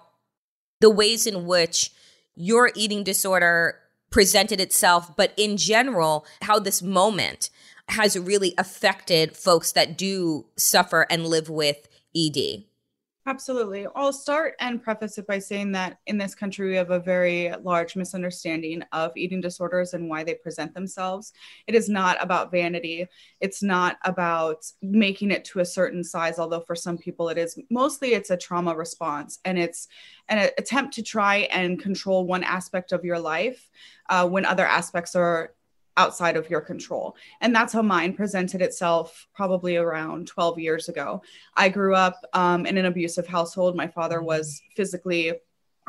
the 0.80 0.90
ways 0.90 1.26
in 1.26 1.46
which 1.46 1.90
your 2.34 2.70
eating 2.74 3.02
disorder 3.02 3.78
presented 4.14 4.60
itself, 4.60 5.16
but 5.16 5.32
in 5.36 5.56
general, 5.56 6.24
how 6.42 6.56
this 6.60 6.80
moment 6.80 7.50
has 7.88 8.16
really 8.16 8.54
affected 8.56 9.36
folks 9.36 9.72
that 9.72 9.98
do 9.98 10.46
suffer 10.56 11.04
and 11.10 11.26
live 11.26 11.50
with 11.50 11.88
ED. 12.16 12.62
Absolutely. 13.26 13.86
I'll 13.96 14.12
start 14.12 14.54
and 14.60 14.82
preface 14.82 15.16
it 15.16 15.26
by 15.26 15.38
saying 15.38 15.72
that 15.72 15.96
in 16.06 16.18
this 16.18 16.34
country, 16.34 16.68
we 16.68 16.76
have 16.76 16.90
a 16.90 17.00
very 17.00 17.54
large 17.62 17.96
misunderstanding 17.96 18.82
of 18.92 19.12
eating 19.16 19.40
disorders 19.40 19.94
and 19.94 20.10
why 20.10 20.24
they 20.24 20.34
present 20.34 20.74
themselves. 20.74 21.32
It 21.66 21.74
is 21.74 21.88
not 21.88 22.22
about 22.22 22.50
vanity, 22.50 23.06
it's 23.40 23.62
not 23.62 23.96
about 24.04 24.66
making 24.82 25.30
it 25.30 25.42
to 25.46 25.60
a 25.60 25.64
certain 25.64 26.04
size, 26.04 26.38
although 26.38 26.60
for 26.60 26.76
some 26.76 26.98
people 26.98 27.30
it 27.30 27.38
is. 27.38 27.58
Mostly 27.70 28.12
it's 28.12 28.28
a 28.28 28.36
trauma 28.36 28.76
response 28.76 29.38
and 29.46 29.58
it's 29.58 29.88
an 30.28 30.50
attempt 30.58 30.92
to 30.94 31.02
try 31.02 31.48
and 31.50 31.80
control 31.80 32.26
one 32.26 32.44
aspect 32.44 32.92
of 32.92 33.06
your 33.06 33.18
life 33.18 33.70
uh, 34.10 34.28
when 34.28 34.44
other 34.44 34.66
aspects 34.66 35.16
are 35.16 35.54
outside 35.96 36.36
of 36.36 36.50
your 36.50 36.60
control. 36.60 37.16
And 37.40 37.54
that's 37.54 37.72
how 37.72 37.82
mine 37.82 38.14
presented 38.14 38.62
itself 38.62 39.26
probably 39.34 39.76
around 39.76 40.26
12 40.26 40.58
years 40.58 40.88
ago. 40.88 41.22
I 41.56 41.68
grew 41.68 41.94
up 41.94 42.20
um, 42.32 42.66
in 42.66 42.76
an 42.76 42.86
abusive 42.86 43.26
household. 43.26 43.76
My 43.76 43.88
father 43.88 44.22
was 44.22 44.60
physically 44.76 45.32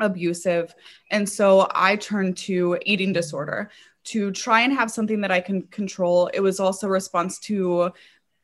abusive. 0.00 0.74
And 1.10 1.28
so 1.28 1.68
I 1.74 1.96
turned 1.96 2.36
to 2.38 2.78
eating 2.84 3.12
disorder 3.12 3.70
to 4.04 4.30
try 4.30 4.60
and 4.60 4.72
have 4.72 4.90
something 4.90 5.20
that 5.20 5.32
I 5.32 5.40
can 5.40 5.62
control. 5.62 6.28
It 6.32 6.40
was 6.40 6.60
also 6.60 6.86
a 6.86 6.90
response 6.90 7.40
to 7.40 7.90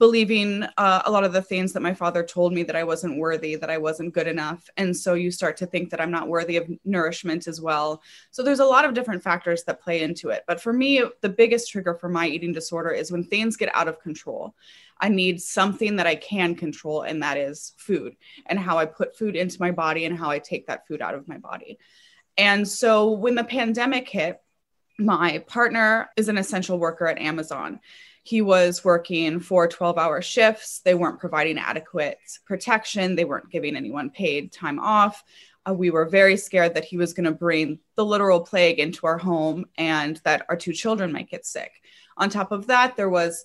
believing 0.03 0.65
uh, 0.79 1.01
a 1.07 1.11
lot 1.13 1.23
of 1.23 1.33
the 1.33 1.41
things 1.41 1.73
that 1.73 1.81
my 1.81 1.95
father 1.95 2.25
told 2.25 2.53
me 2.53 2.65
that 2.65 2.75
I 2.75 2.83
wasn't 2.83 3.21
worthy, 3.21 3.55
that 3.55 3.71
I 3.71 3.79
wasn't 3.79 4.13
good 4.13 4.27
enough. 4.27 4.69
And 4.77 4.97
so 4.97 5.15
you 5.15 5.31
start 5.31 5.57
to 5.59 5.67
think 5.67 5.91
that 5.91 6.01
I'm 6.01 6.11
not 6.11 6.27
worthy 6.27 6.57
of 6.57 6.69
nourishment 6.85 7.47
as 7.47 7.61
well. 7.61 8.03
So 8.33 8.43
there's 8.43 8.59
a 8.59 8.65
lot 8.65 8.85
of 8.85 8.95
different 8.95 9.23
factors 9.23 9.63
that 9.63 9.81
play 9.81 10.03
into 10.03 10.31
it. 10.31 10.43
But 10.49 10.61
for 10.61 10.73
me, 10.73 11.05
the 11.21 11.29
biggest 11.29 11.71
trigger 11.71 11.95
for 11.95 12.09
my 12.09 12.27
eating 12.27 12.53
disorder 12.53 12.91
is 12.91 13.13
when 13.13 13.23
things 13.23 13.57
get 13.57 13.71
out 13.77 13.87
of 13.87 14.01
control. 14.01 14.57
I 14.99 15.09
need 15.09 15.41
something 15.41 15.95
that 15.95 16.09
I 16.09 16.17
can 16.17 16.57
control, 16.57 17.03
and 17.03 17.23
that 17.23 17.37
is 17.37 17.73
food 17.77 18.17
and 18.47 18.59
how 18.59 18.79
I 18.79 18.87
put 18.87 19.17
food 19.17 19.37
into 19.37 19.61
my 19.61 19.71
body 19.71 20.05
and 20.05 20.19
how 20.19 20.31
I 20.31 20.41
take 20.41 20.67
that 20.67 20.85
food 20.89 21.01
out 21.01 21.15
of 21.15 21.29
my 21.29 21.39
body. 21.39 21.79
And 22.37 22.67
so 22.67 23.13
when 23.13 23.37
the 23.37 23.45
pandemic 23.45 24.09
hit, 24.09 24.41
my 24.99 25.45
partner 25.47 26.11
is 26.17 26.29
an 26.29 26.39
essential 26.39 26.81
worker 26.81 27.07
at 27.07 27.21
Amazon 27.21 27.79
he 28.23 28.41
was 28.41 28.85
working 28.85 29.41
for 29.41 29.67
12 29.67 29.99
hour 29.99 30.23
shifts. 30.23 30.81
They 30.81 30.95
weren't 30.95 31.19
providing 31.19 31.59
adequate 31.59 32.19
protection, 32.47 33.17
they 33.17 33.25
weren't 33.25 33.51
giving 33.51 33.77
anyone 33.77 34.11
paid 34.11 34.53
time 34.53 34.79
off. 34.79 35.25
Uh, 35.69 35.75
we 35.75 35.91
were 35.91 36.07
very 36.07 36.37
scared 36.37 36.75
that 36.75 36.85
he 36.85 36.97
was 36.97 37.15
going 37.15 37.25
to 37.25 37.33
bring 37.33 37.79
the 37.95 38.05
literal 38.05 38.41
plague 38.41 38.81
into 38.81 39.07
our 39.07 39.19
home 39.19 39.65
and 39.79 40.21
that 40.25 40.45
our 40.49 40.57
two 40.57 40.73
children 40.73 41.13
might 41.13 41.31
get 41.31 41.47
sick. 41.47 41.71
On 42.17 42.29
top 42.29 42.53
of 42.53 42.67
that, 42.67 42.97
there 42.97 43.09
was 43.09 43.45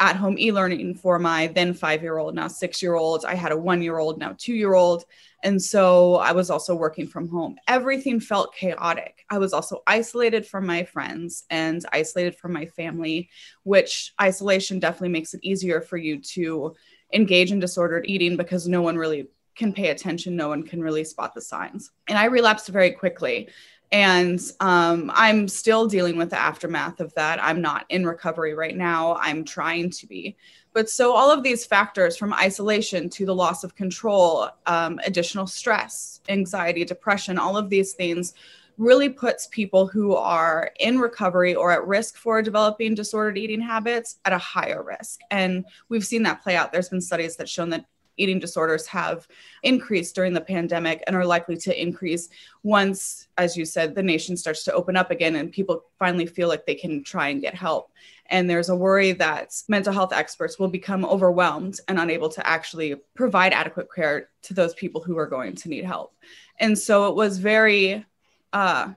at 0.00 0.16
home 0.16 0.36
e 0.38 0.50
learning 0.50 0.94
for 0.94 1.18
my 1.18 1.46
then 1.48 1.72
five 1.72 2.02
year 2.02 2.18
old, 2.18 2.34
now 2.34 2.48
six 2.48 2.82
year 2.82 2.94
old. 2.94 3.24
I 3.24 3.34
had 3.34 3.52
a 3.52 3.56
one 3.56 3.82
year 3.82 3.98
old, 3.98 4.18
now 4.18 4.34
two 4.36 4.54
year 4.54 4.74
old. 4.74 5.04
And 5.42 5.60
so 5.60 6.16
I 6.16 6.32
was 6.32 6.50
also 6.50 6.74
working 6.74 7.06
from 7.06 7.28
home. 7.28 7.56
Everything 7.68 8.18
felt 8.18 8.54
chaotic. 8.54 9.24
I 9.30 9.38
was 9.38 9.52
also 9.52 9.82
isolated 9.86 10.46
from 10.46 10.66
my 10.66 10.84
friends 10.84 11.44
and 11.50 11.84
isolated 11.92 12.36
from 12.36 12.52
my 12.52 12.66
family, 12.66 13.28
which 13.62 14.12
isolation 14.20 14.78
definitely 14.78 15.10
makes 15.10 15.34
it 15.34 15.44
easier 15.44 15.80
for 15.80 15.98
you 15.98 16.18
to 16.20 16.74
engage 17.12 17.52
in 17.52 17.60
disordered 17.60 18.06
eating 18.08 18.36
because 18.36 18.66
no 18.66 18.82
one 18.82 18.96
really 18.96 19.28
can 19.54 19.72
pay 19.72 19.90
attention. 19.90 20.34
No 20.34 20.48
one 20.48 20.64
can 20.64 20.82
really 20.82 21.04
spot 21.04 21.34
the 21.34 21.40
signs. 21.40 21.90
And 22.08 22.18
I 22.18 22.24
relapsed 22.24 22.68
very 22.68 22.90
quickly. 22.90 23.48
And 23.94 24.40
um, 24.58 25.08
I'm 25.14 25.46
still 25.46 25.86
dealing 25.86 26.16
with 26.16 26.30
the 26.30 26.38
aftermath 26.38 26.98
of 26.98 27.14
that. 27.14 27.40
I'm 27.40 27.60
not 27.60 27.86
in 27.90 28.04
recovery 28.04 28.52
right 28.52 28.76
now. 28.76 29.14
I'm 29.20 29.44
trying 29.44 29.88
to 29.90 30.06
be. 30.08 30.36
But 30.72 30.90
so 30.90 31.12
all 31.14 31.30
of 31.30 31.44
these 31.44 31.64
factors 31.64 32.16
from 32.16 32.34
isolation 32.34 33.08
to 33.10 33.24
the 33.24 33.36
loss 33.36 33.62
of 33.62 33.76
control, 33.76 34.48
um, 34.66 34.98
additional 35.06 35.46
stress, 35.46 36.20
anxiety, 36.28 36.84
depression, 36.84 37.38
all 37.38 37.56
of 37.56 37.70
these 37.70 37.92
things 37.92 38.34
really 38.78 39.08
puts 39.08 39.46
people 39.46 39.86
who 39.86 40.16
are 40.16 40.72
in 40.80 40.98
recovery 40.98 41.54
or 41.54 41.70
at 41.70 41.86
risk 41.86 42.16
for 42.16 42.42
developing 42.42 42.96
disordered 42.96 43.38
eating 43.38 43.60
habits 43.60 44.18
at 44.24 44.32
a 44.32 44.38
higher 44.38 44.82
risk. 44.82 45.20
And 45.30 45.64
we've 45.88 46.04
seen 46.04 46.24
that 46.24 46.42
play 46.42 46.56
out. 46.56 46.72
There's 46.72 46.88
been 46.88 47.00
studies 47.00 47.36
that 47.36 47.48
shown 47.48 47.70
that 47.70 47.84
eating 48.16 48.38
disorders 48.38 48.86
have 48.86 49.26
increased 49.62 50.14
during 50.14 50.32
the 50.32 50.40
pandemic 50.40 51.02
and 51.06 51.16
are 51.16 51.24
likely 51.24 51.56
to 51.56 51.80
increase 51.80 52.28
once, 52.62 53.28
as 53.38 53.56
you 53.56 53.64
said, 53.64 53.94
the 53.94 54.02
nation 54.02 54.36
starts 54.36 54.64
to 54.64 54.72
open 54.72 54.96
up 54.96 55.10
again 55.10 55.36
and 55.36 55.52
people 55.52 55.84
finally 55.98 56.26
feel 56.26 56.48
like 56.48 56.66
they 56.66 56.74
can 56.74 57.02
try 57.02 57.28
and 57.28 57.40
get 57.40 57.54
help. 57.54 57.90
And 58.26 58.48
there's 58.48 58.70
a 58.70 58.76
worry 58.76 59.12
that 59.12 59.54
mental 59.68 59.92
health 59.92 60.12
experts 60.12 60.58
will 60.58 60.68
become 60.68 61.04
overwhelmed 61.04 61.80
and 61.88 61.98
unable 61.98 62.28
to 62.30 62.46
actually 62.46 62.96
provide 63.14 63.52
adequate 63.52 63.88
care 63.94 64.30
to 64.42 64.54
those 64.54 64.74
people 64.74 65.02
who 65.02 65.18
are 65.18 65.26
going 65.26 65.54
to 65.56 65.68
need 65.68 65.84
help. 65.84 66.14
And 66.58 66.78
so 66.78 67.08
it 67.08 67.14
was 67.14 67.38
very, 67.38 68.04
uh, 68.52 68.92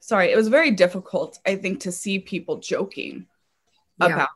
sorry, 0.00 0.32
it 0.32 0.36
was 0.36 0.48
very 0.48 0.70
difficult, 0.70 1.38
I 1.44 1.56
think, 1.56 1.80
to 1.80 1.92
see 1.92 2.18
people 2.18 2.58
joking 2.58 3.26
yeah. 4.00 4.06
about 4.06 4.28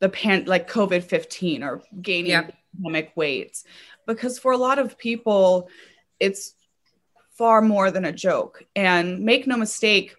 the 0.00 0.08
pan 0.08 0.44
like 0.46 0.70
COVID 0.70 1.02
15 1.02 1.62
or 1.62 1.82
gaining 2.00 2.32
yeah. 2.32 2.50
pandemic 2.74 3.12
weights. 3.16 3.64
Because 4.06 4.38
for 4.38 4.52
a 4.52 4.56
lot 4.56 4.78
of 4.78 4.98
people, 4.98 5.68
it's 6.20 6.54
far 7.36 7.60
more 7.62 7.90
than 7.90 8.04
a 8.04 8.12
joke. 8.12 8.62
And 8.74 9.20
make 9.20 9.46
no 9.46 9.56
mistake, 9.56 10.14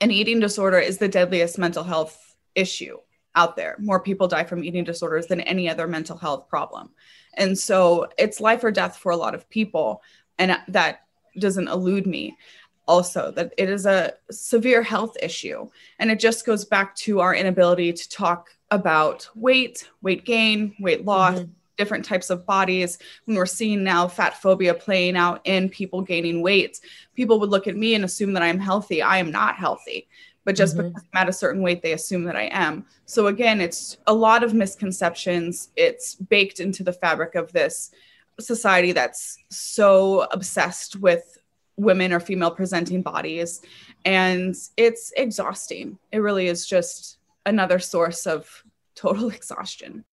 an 0.00 0.10
eating 0.10 0.40
disorder 0.40 0.78
is 0.78 0.98
the 0.98 1.08
deadliest 1.08 1.58
mental 1.58 1.84
health 1.84 2.36
issue 2.54 2.98
out 3.34 3.56
there. 3.56 3.76
More 3.78 4.00
people 4.00 4.28
die 4.28 4.44
from 4.44 4.64
eating 4.64 4.84
disorders 4.84 5.26
than 5.26 5.40
any 5.40 5.68
other 5.68 5.86
mental 5.86 6.16
health 6.16 6.48
problem. 6.48 6.90
And 7.34 7.58
so 7.58 8.08
it's 8.18 8.40
life 8.40 8.62
or 8.62 8.70
death 8.70 8.96
for 8.96 9.12
a 9.12 9.16
lot 9.16 9.34
of 9.34 9.48
people. 9.48 10.02
And 10.38 10.58
that 10.68 11.02
doesn't 11.38 11.68
elude 11.68 12.06
me 12.06 12.36
also 12.86 13.30
that 13.32 13.52
it 13.56 13.68
is 13.68 13.86
a 13.86 14.14
severe 14.30 14.82
health 14.82 15.16
issue. 15.22 15.68
And 15.98 16.10
it 16.10 16.18
just 16.18 16.44
goes 16.44 16.64
back 16.64 16.94
to 16.96 17.20
our 17.20 17.34
inability 17.34 17.92
to 17.92 18.08
talk 18.08 18.50
about 18.70 19.28
weight, 19.34 19.88
weight 20.00 20.24
gain, 20.24 20.74
weight 20.80 21.04
loss, 21.04 21.38
mm-hmm. 21.38 21.52
different 21.76 22.04
types 22.04 22.30
of 22.30 22.46
bodies. 22.46 22.98
When 23.26 23.36
we're 23.36 23.46
seeing 23.46 23.84
now 23.84 24.08
fat 24.08 24.40
phobia 24.40 24.74
playing 24.74 25.16
out 25.16 25.40
in 25.44 25.68
people 25.68 26.02
gaining 26.02 26.42
weight, 26.42 26.80
people 27.14 27.38
would 27.40 27.50
look 27.50 27.66
at 27.66 27.76
me 27.76 27.94
and 27.94 28.04
assume 28.04 28.32
that 28.32 28.42
I'm 28.42 28.58
healthy. 28.58 29.02
I 29.02 29.18
am 29.18 29.30
not 29.30 29.56
healthy. 29.56 30.08
But 30.44 30.56
just 30.56 30.76
mm-hmm. 30.76 30.88
because 30.88 31.04
I'm 31.12 31.22
at 31.22 31.28
a 31.28 31.32
certain 31.32 31.62
weight, 31.62 31.82
they 31.82 31.92
assume 31.92 32.24
that 32.24 32.34
I 32.34 32.48
am. 32.52 32.86
So 33.04 33.28
again, 33.28 33.60
it's 33.60 33.98
a 34.06 34.14
lot 34.14 34.42
of 34.42 34.54
misconceptions. 34.54 35.68
It's 35.76 36.16
baked 36.16 36.58
into 36.58 36.82
the 36.82 36.92
fabric 36.92 37.36
of 37.36 37.52
this 37.52 37.92
society 38.40 38.92
that's 38.92 39.38
so 39.50 40.26
obsessed 40.32 40.96
with 40.96 41.38
women 41.76 42.12
or 42.12 42.20
female 42.20 42.50
presenting 42.50 43.02
bodies. 43.02 43.60
And 44.04 44.54
it's 44.76 45.12
exhausting. 45.16 45.98
It 46.10 46.18
really 46.18 46.48
is 46.48 46.66
just 46.66 47.18
another 47.46 47.78
source 47.78 48.26
of 48.26 48.64
total 48.94 49.30
exhaustion. 49.30 50.04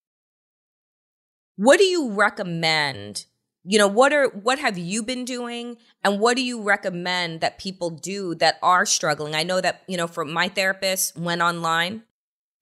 What 1.55 1.77
do 1.77 1.83
you 1.83 2.11
recommend? 2.11 3.25
You 3.65 3.77
know, 3.77 3.87
what 3.87 4.13
are 4.13 4.29
what 4.29 4.57
have 4.59 4.77
you 4.77 5.03
been 5.03 5.25
doing 5.25 5.75
and 6.03 6.19
what 6.19 6.37
do 6.37 6.43
you 6.43 6.61
recommend 6.61 7.41
that 7.41 7.59
people 7.59 7.89
do 7.89 8.33
that 8.35 8.57
are 8.63 8.85
struggling? 8.85 9.35
I 9.35 9.43
know 9.43 9.59
that, 9.59 9.83
you 9.85 9.97
know, 9.97 10.07
for 10.07 10.23
my 10.23 10.47
therapist 10.47 11.17
went 11.17 11.41
online 11.41 12.03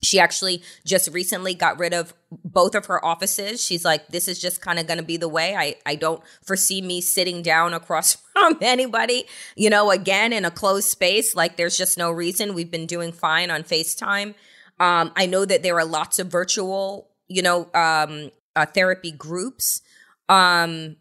she 0.02 0.20
actually 0.20 0.62
just 0.84 1.08
recently 1.12 1.54
got 1.54 1.78
rid 1.78 1.92
of 1.92 2.14
both 2.30 2.74
of 2.74 2.86
her 2.86 3.04
offices. 3.04 3.62
She's 3.62 3.84
like, 3.84 4.08
this 4.08 4.28
is 4.28 4.38
just 4.38 4.60
kind 4.60 4.78
of 4.78 4.86
going 4.86 4.98
to 4.98 5.04
be 5.04 5.16
the 5.16 5.28
way. 5.28 5.56
I, 5.56 5.76
I 5.84 5.96
don't 5.96 6.22
foresee 6.44 6.80
me 6.80 7.00
sitting 7.00 7.42
down 7.42 7.74
across 7.74 8.14
from 8.32 8.58
anybody, 8.60 9.26
you 9.56 9.70
know, 9.70 9.90
again 9.90 10.32
in 10.32 10.44
a 10.44 10.50
closed 10.50 10.88
space. 10.88 11.34
Like, 11.34 11.56
there's 11.56 11.76
just 11.76 11.98
no 11.98 12.10
reason. 12.10 12.54
We've 12.54 12.70
been 12.70 12.86
doing 12.86 13.12
fine 13.12 13.50
on 13.50 13.62
FaceTime. 13.62 14.34
Um, 14.80 15.12
I 15.16 15.26
know 15.26 15.44
that 15.44 15.62
there 15.62 15.76
are 15.78 15.84
lots 15.84 16.18
of 16.18 16.28
virtual, 16.28 17.10
you 17.26 17.42
know, 17.42 17.68
um, 17.74 18.30
uh, 18.54 18.66
therapy 18.66 19.10
groups. 19.10 19.82
Um, 20.28 20.96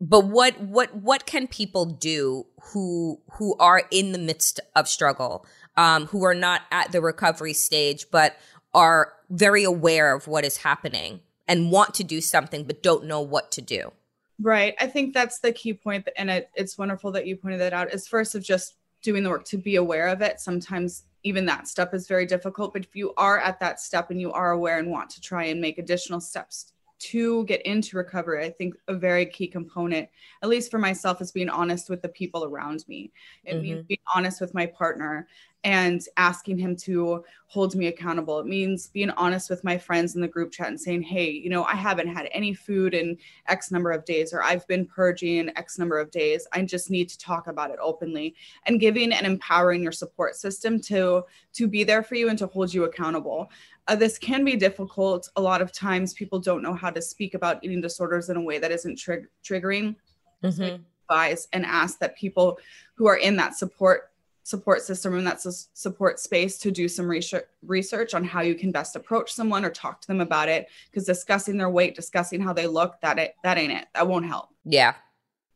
but 0.00 0.26
what 0.26 0.60
what 0.60 0.94
what 0.94 1.26
can 1.26 1.46
people 1.46 1.86
do 1.86 2.46
who 2.72 3.20
who 3.32 3.56
are 3.58 3.82
in 3.90 4.12
the 4.12 4.18
midst 4.18 4.60
of 4.74 4.88
struggle, 4.88 5.46
um, 5.76 6.06
who 6.06 6.24
are 6.24 6.34
not 6.34 6.62
at 6.70 6.92
the 6.92 7.00
recovery 7.00 7.52
stage, 7.52 8.06
but 8.10 8.36
are 8.74 9.12
very 9.30 9.64
aware 9.64 10.14
of 10.14 10.28
what 10.28 10.44
is 10.44 10.58
happening 10.58 11.20
and 11.48 11.70
want 11.70 11.94
to 11.94 12.04
do 12.04 12.20
something 12.20 12.64
but 12.64 12.82
don't 12.82 13.04
know 13.04 13.20
what 13.20 13.50
to 13.52 13.62
do? 13.62 13.92
Right. 14.40 14.74
I 14.80 14.86
think 14.86 15.14
that's 15.14 15.38
the 15.38 15.52
key 15.52 15.72
point, 15.72 16.08
and 16.16 16.30
it, 16.30 16.50
it's 16.54 16.76
wonderful 16.76 17.12
that 17.12 17.26
you 17.26 17.36
pointed 17.36 17.60
that 17.60 17.72
out. 17.72 17.92
Is 17.94 18.06
first 18.06 18.34
of 18.34 18.42
just 18.42 18.74
doing 19.02 19.22
the 19.22 19.30
work 19.30 19.44
to 19.46 19.56
be 19.56 19.76
aware 19.76 20.08
of 20.08 20.20
it. 20.20 20.40
Sometimes 20.40 21.04
even 21.22 21.46
that 21.46 21.68
step 21.68 21.94
is 21.94 22.06
very 22.06 22.26
difficult. 22.26 22.72
But 22.72 22.84
if 22.84 22.94
you 22.94 23.14
are 23.16 23.38
at 23.38 23.60
that 23.60 23.80
step 23.80 24.10
and 24.10 24.20
you 24.20 24.32
are 24.32 24.50
aware 24.50 24.78
and 24.78 24.90
want 24.90 25.10
to 25.10 25.20
try 25.20 25.44
and 25.44 25.60
make 25.60 25.78
additional 25.78 26.20
steps 26.20 26.72
to 26.98 27.44
get 27.44 27.62
into 27.62 27.96
recovery, 27.96 28.44
I 28.44 28.50
think 28.50 28.74
a 28.88 28.94
very 28.94 29.26
key 29.26 29.48
component, 29.48 30.08
at 30.42 30.48
least 30.48 30.70
for 30.70 30.78
myself, 30.78 31.20
is 31.20 31.32
being 31.32 31.48
honest 31.48 31.90
with 31.90 32.02
the 32.02 32.08
people 32.08 32.44
around 32.44 32.84
me. 32.88 33.12
It 33.44 33.54
mm-hmm. 33.54 33.62
means 33.62 33.86
being 33.86 34.00
honest 34.14 34.40
with 34.40 34.54
my 34.54 34.66
partner 34.66 35.28
and 35.66 36.06
asking 36.16 36.56
him 36.56 36.76
to 36.76 37.24
hold 37.48 37.74
me 37.74 37.88
accountable. 37.88 38.38
It 38.38 38.46
means 38.46 38.86
being 38.86 39.10
honest 39.10 39.50
with 39.50 39.64
my 39.64 39.76
friends 39.76 40.14
in 40.14 40.20
the 40.20 40.28
group 40.28 40.52
chat 40.52 40.68
and 40.68 40.80
saying, 40.80 41.02
hey, 41.02 41.28
you 41.28 41.50
know, 41.50 41.64
I 41.64 41.74
haven't 41.74 42.06
had 42.06 42.28
any 42.30 42.54
food 42.54 42.94
in 42.94 43.18
X 43.48 43.72
number 43.72 43.90
of 43.90 44.04
days, 44.04 44.32
or 44.32 44.44
I've 44.44 44.64
been 44.68 44.86
purging 44.86 45.50
X 45.56 45.76
number 45.76 45.98
of 45.98 46.12
days. 46.12 46.46
I 46.52 46.62
just 46.62 46.88
need 46.88 47.08
to 47.08 47.18
talk 47.18 47.48
about 47.48 47.72
it 47.72 47.80
openly 47.82 48.36
and 48.66 48.78
giving 48.78 49.12
and 49.12 49.26
empowering 49.26 49.82
your 49.82 49.90
support 49.90 50.36
system 50.36 50.80
to 50.82 51.24
to 51.54 51.66
be 51.66 51.82
there 51.82 52.04
for 52.04 52.14
you 52.14 52.28
and 52.28 52.38
to 52.38 52.46
hold 52.46 52.72
you 52.72 52.84
accountable. 52.84 53.50
Uh, 53.88 53.96
this 53.96 54.18
can 54.18 54.44
be 54.44 54.54
difficult. 54.54 55.28
A 55.34 55.40
lot 55.40 55.60
of 55.60 55.72
times 55.72 56.14
people 56.14 56.38
don't 56.38 56.62
know 56.62 56.74
how 56.74 56.90
to 56.90 57.02
speak 57.02 57.34
about 57.34 57.64
eating 57.64 57.80
disorders 57.80 58.30
in 58.30 58.36
a 58.36 58.40
way 58.40 58.60
that 58.60 58.70
isn't 58.70 59.00
trig- 59.00 59.26
triggering. 59.42 59.96
Mm-hmm. 60.44 60.62
So 60.62 60.78
advise 61.08 61.48
and 61.52 61.64
ask 61.66 61.98
that 61.98 62.16
people 62.16 62.58
who 62.94 63.06
are 63.06 63.16
in 63.16 63.34
that 63.36 63.56
support 63.56 64.10
support 64.46 64.80
system 64.80 65.18
and 65.18 65.26
that's 65.26 65.44
a 65.44 65.50
support 65.50 66.20
space 66.20 66.56
to 66.56 66.70
do 66.70 66.86
some 66.86 67.04
research 67.04 67.46
research 67.62 68.14
on 68.14 68.22
how 68.22 68.42
you 68.42 68.54
can 68.54 68.70
best 68.70 68.94
approach 68.94 69.32
someone 69.32 69.64
or 69.64 69.70
talk 69.70 70.00
to 70.00 70.06
them 70.06 70.20
about 70.20 70.48
it 70.48 70.68
because 70.88 71.04
discussing 71.04 71.56
their 71.56 71.68
weight 71.68 71.96
discussing 71.96 72.40
how 72.40 72.52
they 72.52 72.68
look 72.68 72.94
that 73.02 73.18
it, 73.18 73.34
that 73.42 73.58
ain't 73.58 73.72
it. 73.72 73.86
That 73.92 74.06
won't 74.06 74.24
help. 74.24 74.50
Yeah. 74.64 74.94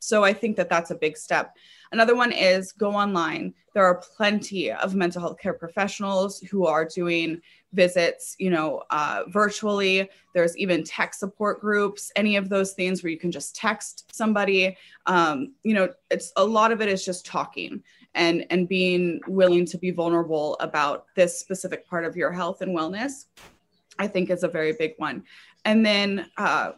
So 0.01 0.25
i 0.25 0.33
think 0.33 0.57
that 0.57 0.69
that's 0.69 0.91
a 0.91 0.97
big 0.97 1.17
step. 1.17 1.55
Another 1.93 2.17
one 2.17 2.33
is 2.33 2.73
go 2.73 2.91
online. 2.91 3.55
There 3.75 3.85
are 3.85 4.03
plenty 4.17 4.73
of 4.73 4.97
mental 4.97 5.21
health 5.21 5.39
care 5.39 5.55
professionals 5.55 6.41
who 6.41 6.67
are 6.67 6.85
doing 6.85 7.41
visits 7.73 8.35
you 8.41 8.51
know 8.51 8.83
uh, 8.91 9.23
virtually. 9.29 10.11
There's 10.35 10.57
even 10.57 10.83
tech 10.83 11.15
support 11.15 11.61
groups 11.61 12.11
any 12.17 12.35
of 12.35 12.49
those 12.49 12.73
things 12.73 13.05
where 13.05 13.13
you 13.13 13.19
can 13.19 13.31
just 13.31 13.55
text 13.55 14.13
somebody. 14.13 14.77
Um, 15.07 15.55
you 15.63 15.75
know 15.75 15.91
it's 16.11 16.33
a 16.37 16.45
lot 16.45 16.73
of 16.73 16.81
it 16.81 16.89
is 16.89 17.05
just 17.05 17.25
talking 17.25 17.85
and 18.15 18.45
and 18.51 18.69
being 18.69 19.21
willing 19.27 19.65
to 19.65 19.79
be 19.79 19.91
vulnerable 19.91 20.57
about 20.61 21.07
this 21.15 21.39
specific 21.39 21.87
part 21.87 22.05
of 22.05 22.17
your 22.17 22.33
health 22.33 22.61
and 22.61 22.77
wellness 22.77 23.27
i 23.99 24.07
think 24.07 24.31
is 24.31 24.43
a 24.43 24.49
very 24.49 24.73
big 24.73 24.95
one. 24.97 25.23
And 25.67 25.85
then 25.85 26.27
uh, 26.39 26.73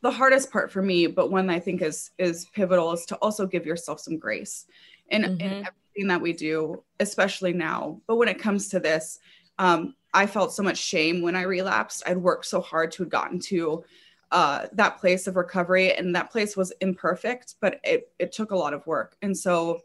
the 0.00 0.10
hardest 0.10 0.50
part 0.50 0.72
for 0.72 0.82
me 0.82 1.06
but 1.06 1.30
one 1.30 1.50
i 1.50 1.60
think 1.60 1.82
is 1.82 2.10
is 2.18 2.46
pivotal 2.54 2.92
is 2.92 3.04
to 3.06 3.16
also 3.16 3.46
give 3.46 3.66
yourself 3.66 4.00
some 4.00 4.18
grace 4.18 4.66
in, 5.08 5.22
mm-hmm. 5.22 5.40
in 5.40 5.52
everything 5.52 6.08
that 6.08 6.20
we 6.20 6.32
do 6.32 6.82
especially 6.98 7.52
now. 7.52 8.00
But 8.06 8.16
when 8.16 8.28
it 8.28 8.38
comes 8.38 8.68
to 8.68 8.80
this 8.80 9.18
um, 9.58 9.94
i 10.14 10.26
felt 10.26 10.52
so 10.52 10.62
much 10.62 10.78
shame 10.78 11.20
when 11.22 11.36
i 11.36 11.42
relapsed. 11.42 12.02
I'd 12.06 12.16
worked 12.16 12.46
so 12.46 12.60
hard 12.60 12.90
to 12.92 13.02
have 13.02 13.10
gotten 13.10 13.38
to 13.40 13.84
uh, 14.32 14.66
that 14.72 14.98
place 14.98 15.26
of 15.26 15.34
recovery 15.34 15.92
and 15.92 16.14
that 16.14 16.30
place 16.30 16.56
was 16.56 16.72
imperfect 16.80 17.56
but 17.60 17.80
it, 17.84 18.10
it 18.18 18.32
took 18.32 18.52
a 18.52 18.56
lot 18.56 18.72
of 18.72 18.86
work. 18.86 19.16
And 19.22 19.36
so 19.36 19.80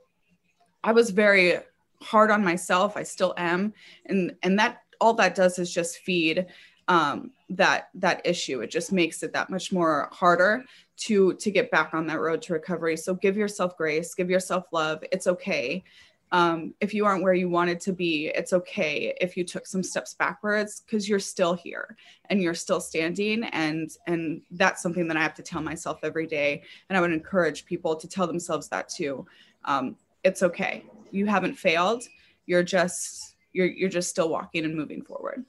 I 0.85 0.91
was 0.91 1.09
very 1.09 1.57
hard 2.01 2.29
on 2.29 2.43
myself. 2.43 2.95
I 2.95 3.03
still 3.03 3.33
am. 3.37 3.73
And 4.05 4.35
and 4.43 4.57
that 4.59 4.83
all 5.01 5.15
that 5.15 5.35
does 5.35 5.59
is 5.59 5.73
just 5.73 5.97
feed 5.97 6.45
um, 6.87 7.31
that 7.49 7.89
that 7.95 8.21
issue. 8.23 8.61
It 8.61 8.69
just 8.69 8.91
makes 8.91 9.23
it 9.23 9.33
that 9.33 9.49
much 9.49 9.73
more 9.73 10.09
harder 10.13 10.63
to 10.97 11.33
to 11.33 11.51
get 11.51 11.71
back 11.71 11.93
on 11.93 12.05
that 12.07 12.21
road 12.21 12.41
to 12.43 12.53
recovery. 12.53 12.95
So 12.97 13.15
give 13.15 13.35
yourself 13.35 13.75
grace, 13.75 14.13
give 14.13 14.29
yourself 14.29 14.65
love. 14.71 15.03
It's 15.11 15.27
okay. 15.27 15.83
Um, 16.31 16.73
if 16.81 16.93
you 16.93 17.05
aren't 17.05 17.23
where 17.23 17.33
you 17.33 17.49
wanted 17.49 17.79
to 17.81 17.93
be, 17.93 18.27
it's 18.27 18.53
okay 18.53 19.15
if 19.21 19.37
you 19.37 19.43
took 19.43 19.65
some 19.65 19.83
steps 19.83 20.13
backwards 20.13 20.81
because 20.81 21.07
you're 21.07 21.19
still 21.19 21.53
here 21.53 21.95
and 22.29 22.41
you're 22.41 22.53
still 22.53 22.79
standing. 22.79 23.43
And 23.45 23.89
and 24.05 24.43
that's 24.51 24.83
something 24.83 25.07
that 25.07 25.17
I 25.17 25.23
have 25.23 25.35
to 25.35 25.43
tell 25.43 25.61
myself 25.61 25.99
every 26.03 26.27
day. 26.27 26.61
And 26.89 26.97
I 26.97 27.01
would 27.01 27.11
encourage 27.11 27.65
people 27.65 27.95
to 27.95 28.07
tell 28.07 28.27
themselves 28.27 28.67
that 28.67 28.87
too. 28.87 29.25
Um, 29.63 29.95
it's 30.25 30.41
okay. 30.43 30.83
You 31.11 31.27
haven't 31.27 31.55
failed. 31.55 32.03
You're 32.47 32.63
just 32.63 33.35
you're 33.53 33.67
you're 33.67 33.89
just 33.89 34.09
still 34.09 34.29
walking 34.29 34.65
and 34.65 34.75
moving 34.75 35.01
forward. 35.01 35.45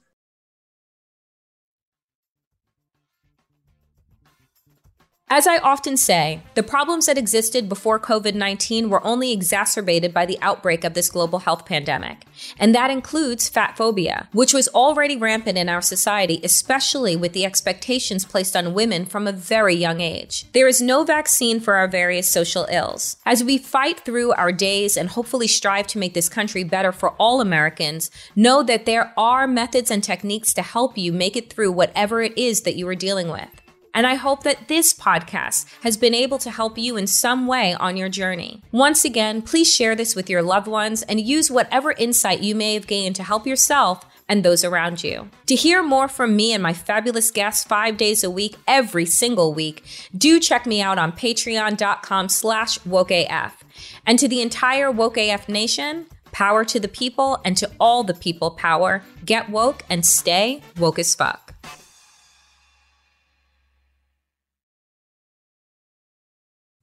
As 5.29 5.45
I 5.45 5.57
often 5.57 5.97
say, 5.97 6.39
the 6.55 6.63
problems 6.63 7.05
that 7.07 7.17
existed 7.17 7.67
before 7.67 7.99
COVID 7.99 8.33
19 8.33 8.89
were 8.89 9.05
only 9.05 9.33
exacerbated 9.33 10.13
by 10.13 10.25
the 10.25 10.39
outbreak 10.41 10.85
of 10.85 10.93
this 10.93 11.09
global 11.09 11.39
health 11.39 11.65
pandemic. 11.65 12.23
And 12.57 12.73
that 12.73 12.91
includes 12.91 13.49
fat 13.49 13.75
phobia, 13.75 14.29
which 14.31 14.53
was 14.53 14.69
already 14.69 15.17
rampant 15.17 15.57
in 15.57 15.67
our 15.67 15.81
society, 15.81 16.39
especially 16.45 17.17
with 17.17 17.33
the 17.33 17.43
expectations 17.43 18.23
placed 18.23 18.55
on 18.55 18.73
women 18.73 19.05
from 19.05 19.27
a 19.27 19.33
very 19.33 19.75
young 19.75 19.99
age. 19.99 20.49
There 20.53 20.67
is 20.67 20.81
no 20.81 21.03
vaccine 21.03 21.59
for 21.59 21.73
our 21.73 21.89
various 21.89 22.29
social 22.29 22.65
ills. 22.71 23.17
As 23.25 23.43
we 23.43 23.57
fight 23.57 23.99
through 23.99 24.31
our 24.31 24.53
days 24.53 24.95
and 24.95 25.09
hopefully 25.09 25.47
strive 25.47 25.87
to 25.87 25.99
make 25.99 26.13
this 26.13 26.29
country 26.29 26.63
better 26.63 26.93
for 26.93 27.09
all 27.19 27.41
Americans, 27.41 28.09
know 28.37 28.63
that 28.63 28.85
there 28.85 29.11
are 29.17 29.45
methods 29.45 29.91
and 29.91 30.01
techniques 30.01 30.53
to 30.53 30.61
help 30.61 30.97
you 30.97 31.11
make 31.11 31.35
it 31.35 31.51
through 31.51 31.73
whatever 31.73 32.21
it 32.21 32.37
is 32.37 32.61
that 32.61 32.77
you 32.77 32.87
are 32.87 32.95
dealing 32.95 33.27
with. 33.27 33.49
And 33.97 34.05
I 34.05 34.13
hope 34.13 34.43
that 34.43 34.67
this 34.67 34.93
podcast 34.93 35.65
has 35.81 35.97
been 35.97 36.13
able 36.13 36.37
to 36.37 36.51
help 36.51 36.77
you 36.77 36.97
in 36.97 37.07
some 37.07 37.47
way 37.47 37.73
on 37.73 37.97
your 37.97 38.09
journey. 38.09 38.61
Once 38.71 39.03
again, 39.03 39.41
please 39.41 39.73
share 39.73 39.95
this 39.95 40.15
with 40.15 40.29
your 40.29 40.43
loved 40.43 40.67
ones 40.67 41.01
and 41.01 41.19
use 41.19 41.49
whatever 41.49 41.93
insight 41.93 42.41
you 42.41 42.53
may 42.53 42.75
have 42.75 42.85
gained 42.85 43.15
to 43.15 43.23
help 43.23 43.47
yourself 43.47 44.05
and 44.29 44.43
those 44.43 44.63
around 44.63 45.03
you. 45.03 45.31
To 45.47 45.55
hear 45.55 45.81
more 45.81 46.07
from 46.07 46.35
me 46.35 46.53
and 46.53 46.61
my 46.61 46.73
fabulous 46.73 47.31
guests 47.31 47.63
five 47.63 47.97
days 47.97 48.23
a 48.23 48.29
week, 48.29 48.55
every 48.67 49.07
single 49.07 49.51
week, 49.51 49.83
do 50.15 50.39
check 50.39 50.67
me 50.67 50.79
out 50.79 50.99
on 50.99 51.11
patreon.com 51.11 52.29
slash 52.29 52.77
wokeaf. 52.81 53.53
And 54.05 54.19
to 54.19 54.27
the 54.27 54.43
entire 54.43 54.93
WokeAF 54.93 55.49
nation, 55.49 56.05
power 56.31 56.63
to 56.65 56.79
the 56.79 56.87
people 56.87 57.39
and 57.43 57.57
to 57.57 57.71
all 57.79 58.03
the 58.03 58.13
people 58.13 58.51
power, 58.51 59.01
get 59.25 59.49
woke 59.49 59.83
and 59.89 60.05
stay 60.05 60.61
woke 60.77 60.99
as 60.99 61.15
fuck. 61.15 61.55